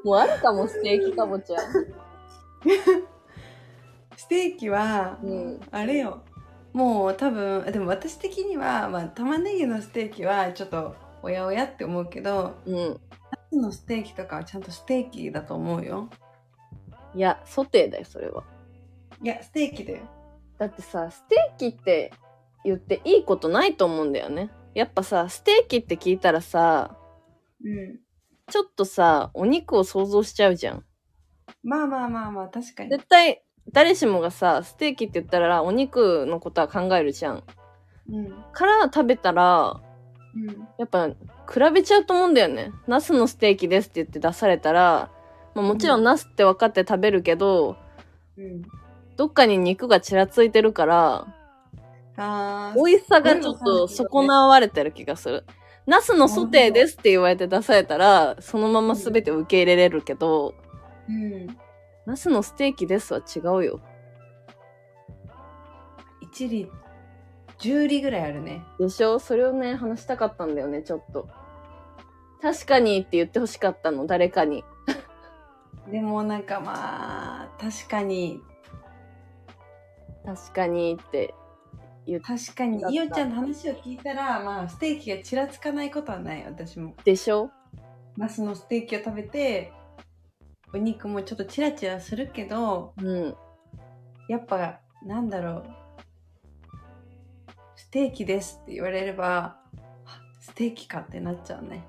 [0.04, 1.58] もうあるかも、ステーキかぼちゃ。
[4.16, 6.22] ステーキは、うんあれよ
[6.72, 13.00] もう多分でも私的には、まあ、玉ねぎのステーキはちょっとおやおやって思うけどうん。
[13.30, 16.10] ナスのステーキとかはちゃんとステーキだと思うよ
[17.14, 18.44] いや、ソテーだよ、それは。
[19.22, 19.98] いやステーキだよ
[20.58, 22.12] だってさ、ステーキって
[22.64, 24.50] 言っていいことないと思うんだよね。
[24.74, 26.96] やっぱさ、ステーキって聞いたらさ、
[27.64, 27.98] うん
[28.50, 30.84] ちょっとさ、お肉を想像しちゃうじゃん。
[31.62, 37.44] まあまあまあまあ確かに絶対、誰しもがさ、ステーキって言ったらお肉のことは考えるじゃん。
[38.10, 39.80] うんから食べたら、
[40.34, 41.14] うんやっぱ比
[41.74, 42.72] べちゃうと思うんだよね。
[42.86, 45.10] ナスのステーキですって言って出されたら、
[45.54, 47.76] まあ、もちろんナスって分かって食べるけど、
[48.36, 48.62] うん
[49.16, 51.26] どっかに肉がちらついてるから、
[52.16, 55.44] あー美味しさがちょっと損なわれてる気がする。
[55.86, 60.54] ナスのソテーですって言われて出されたら、そのまま全て受け入れれるけど、
[61.08, 61.56] うん
[62.06, 63.80] ナスのステーキですは違うよ。
[66.32, 66.70] 1里、
[67.58, 68.64] 10里ぐらいあるね。
[68.78, 69.18] でしょ？
[69.18, 71.28] それをね、話したかったんだよね、ちょっと。
[72.40, 74.64] 確かにって言ってほしかったの、誰かに。
[75.90, 78.40] でもなんかまあ、確かに、
[80.24, 81.34] 確かにって
[82.06, 86.94] 言っ確かにいおちゃんの話を聞いたら、まあ、ステーキがちらつかないことはない、私も。
[87.04, 87.50] でしょ？
[88.16, 89.72] ナスのステーキを食べて、
[90.72, 93.34] お肉もちょっとチラチラするけど、うん。
[94.28, 95.64] やっぱ、なんだろう。
[97.76, 99.58] ステーキですって言われれば、
[100.06, 101.84] あステーキかってなっちゃうね。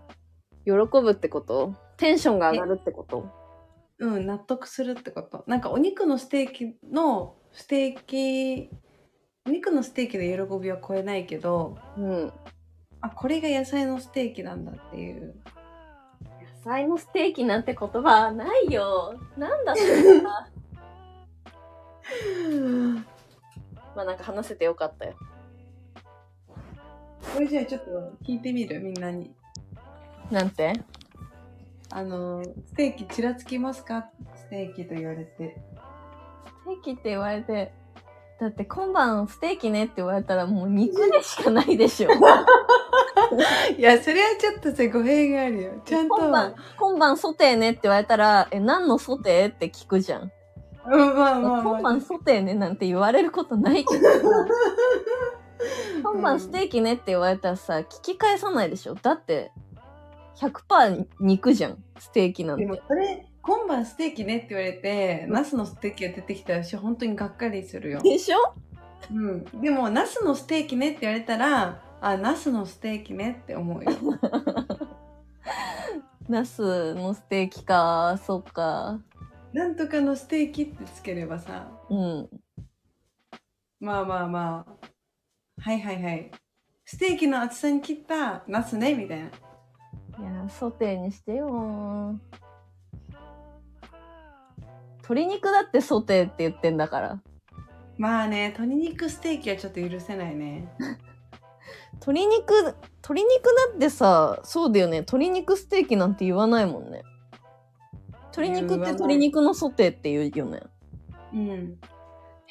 [0.66, 1.76] 喜ぶってこと？
[1.98, 3.30] テンションが上がるってこと？
[4.00, 5.44] うん、納得するってこと。
[5.46, 8.72] なんかお肉のステーキの、ステーキ、
[9.46, 12.34] お肉のステーキの喜びは超えないけど、うん。
[13.02, 15.36] あ、これが野菜のステーキなんだっていう。
[16.64, 19.20] 野菜のステーキなんて言葉はないよ。
[19.38, 20.48] なんだそれは。
[23.96, 25.14] まあなんか話せてよかったよ。
[27.34, 27.92] これじゃあちょっと
[28.24, 28.80] 聞いてみる？
[28.80, 29.34] みんなに。
[30.30, 30.74] なんて？
[31.90, 34.10] あの、ステーキちらつきますか？
[34.36, 35.62] ステーキと言われて。
[36.46, 37.74] ステーキって言われて、
[38.40, 42.10] だって今晩ステーキねって言われたらもう肉でしかないでしょ。
[43.78, 45.72] いや、それはちょっとさ、語弊があるよ。
[45.86, 46.16] ちゃんと。
[46.16, 50.32] 今晩、今晩ソテーねって言われたら、え、何のソテーって聞くじゃん。
[50.86, 51.62] うん、まあえまあまあ。
[51.64, 54.10] 今晩ソテーねなんて言われることないけどさ。
[56.04, 58.96] 今晩ステーキねって言われたらさ、聞き返さないでしょ。
[58.96, 59.52] だって、
[60.38, 61.84] 100%肉じゃん。
[62.00, 62.84] ステーキなんでもて。
[62.88, 68.00] それ、今晩ステーキねって言われて、ナスのステーキが出てきたら私本当にがっかりするよ。
[68.02, 68.38] でしょ？
[69.14, 69.46] うん。
[69.62, 73.92] でも、ナスのステーキねって言われたら、あ、ナスのステーキねって思うよ。
[76.28, 79.00] ナスのステーキか、そっか。
[79.54, 82.28] なんとかのステーキってつければさ、うん。
[83.80, 84.76] まあまあまあ、
[85.62, 86.32] はいはいはい。
[86.86, 89.28] ステーキの厚さに切ったナスね、みたいな。
[89.28, 89.32] い
[90.24, 92.20] や、ソテーにしてよ。
[94.98, 97.22] 鶏肉だってソテーって言ってんだから。
[97.98, 100.68] まあね、鶏肉ステーキはちょっと許せないね。
[102.02, 102.54] 鶏肉、
[103.04, 104.98] 鶏肉だってさ、そうだよね。
[104.98, 107.04] 鶏肉ステーキなんて言わないもんね。
[108.36, 110.62] 鶏肉って鶏肉のソテーって言うよね。
[111.34, 111.80] うん。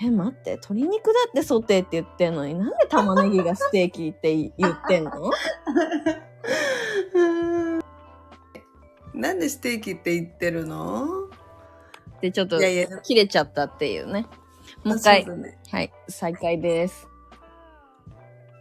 [0.01, 5.11] え、待って、鶏肉だってソテーって言ってんのになんで玉ねぎがステーキって言ってんの？
[9.13, 11.29] なんでステーキって言ってるの？
[12.21, 12.61] で、ちょっと
[13.03, 14.27] 切れちゃったっていうね。
[14.85, 17.10] もう一回ねはい、再開です。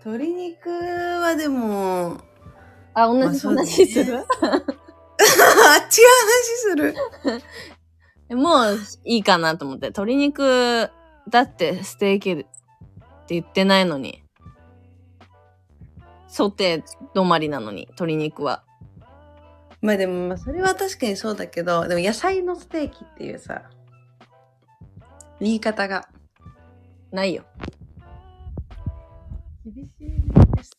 [0.09, 2.17] 鶏肉はでも、
[2.95, 4.65] あ、同じ話する、 あ、違う話
[6.57, 6.95] する。
[8.35, 9.87] もういいかなと思って。
[9.87, 10.89] 鶏肉
[11.29, 12.45] だってステーキって
[13.29, 14.23] 言ってないのに。
[16.27, 16.83] ソテー
[17.13, 18.63] 止まりなのに、鶏肉は。
[19.81, 23.63] まあでも、まあそれは確かにそうだけど、でも野菜のステーキっていうさ、
[25.39, 26.09] 言い方が。
[27.11, 27.43] ないよ。
[29.65, 29.98] 厳しい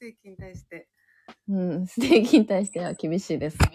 [0.01, 0.88] テーキに対して。
[1.48, 3.59] うん、ステーキに対しては厳しいです。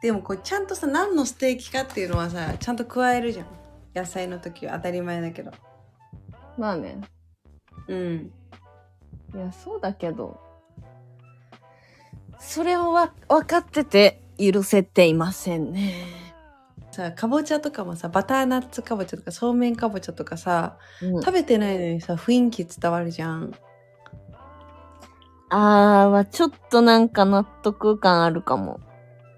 [0.00, 3.46] でもこうちゃんとさ、何のステーキかっていうのはさ、ちゃんと加えるじゃん。
[3.94, 5.50] 野菜の時は当たり前だけど。
[6.56, 7.00] まあね。
[7.88, 8.32] うん。
[9.34, 10.40] いや、そうだけど。
[12.38, 16.33] それをわ分かってて許せていませんね。
[16.94, 23.52] さ、かぼちゃとかもさ、バターナッツかぼちゃとか、そうめんかぼちゃとかさ、うん、食べてないのにさ、雰囲気伝わるじゃん。
[25.50, 28.80] あーはちょっとなんか納得感あるかも。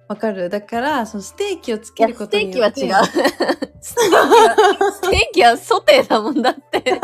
[0.08, 2.74] わかるだから、そのステーキをつけるこステーキは違う。
[2.74, 3.16] とによって。
[3.80, 6.80] ステーキは、ステーキはソテーだもんだって。
[6.80, 7.00] 厳しい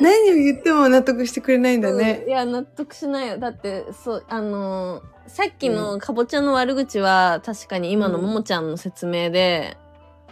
[0.00, 2.24] 何を言っても納得してくれないんだうんね。
[2.26, 3.38] いや、納得しないよ。
[3.38, 9.76] だって、そう、あのーさっきのかぼちゃの悪口は、確かに今のももちゃんの説明で、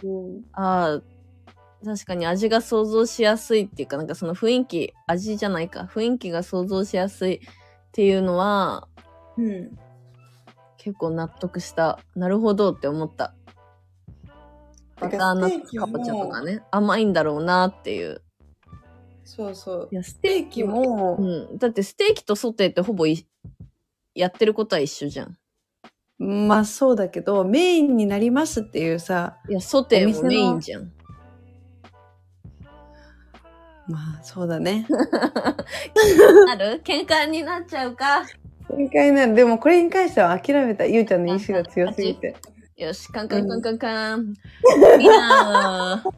[0.03, 0.41] うん。
[0.51, 7.39] ああ、確かに味が想像しやすいっていうか、なんかその雰囲気、味じゃないか、雰囲気が想像しやすいっ
[7.93, 8.89] ていうのは、
[9.37, 9.79] うん。
[10.79, 11.99] 結構納得した。
[12.15, 13.35] なるほどって思った。
[14.99, 18.21] バターナッツかぼちゃとかね、甘いんだろうなっていう。
[19.25, 19.95] そうそうい。
[19.95, 21.57] や、スステーキも、うん。
[21.57, 23.27] だってステーキとソテーってほぼい
[24.15, 25.37] やってることは一緒じゃん。
[26.17, 30.91] まあそうだけど、メインになりますっていうさ、いや、ソテーもメインじゃん。
[33.87, 34.85] まあそうだね。
[36.47, 36.81] なる？
[36.83, 38.23] 喧嘩になっちゃうか。
[38.79, 39.35] 正解なる。
[39.35, 40.85] でもこれに関しては諦めた。
[40.85, 42.33] ゆうちゃんの意志が強すぎて。
[42.77, 44.33] よし、カンカンカンカンカン。
[45.01, 46.09] いいなぁ。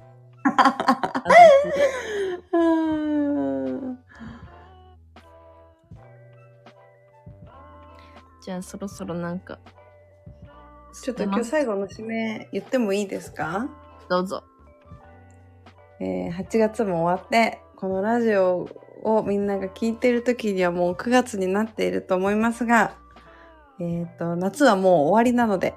[8.43, 9.57] じゃあそろそろなんか。
[10.93, 13.68] ちょっと今日最後の締め言ってもいいですか？
[14.07, 14.43] どうぞ。
[15.99, 18.68] えー、8月も終わって、このラジオ
[19.03, 22.95] をみんなが聞いてる時にはもう9月になっていると思いますが、
[23.79, 25.73] えっ、と、夏はもう終わりなので、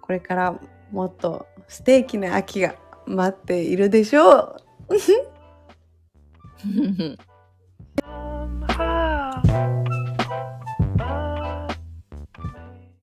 [0.00, 0.60] これから
[0.92, 2.76] もっとステーキな秋が
[3.06, 4.56] 待っているでしょう。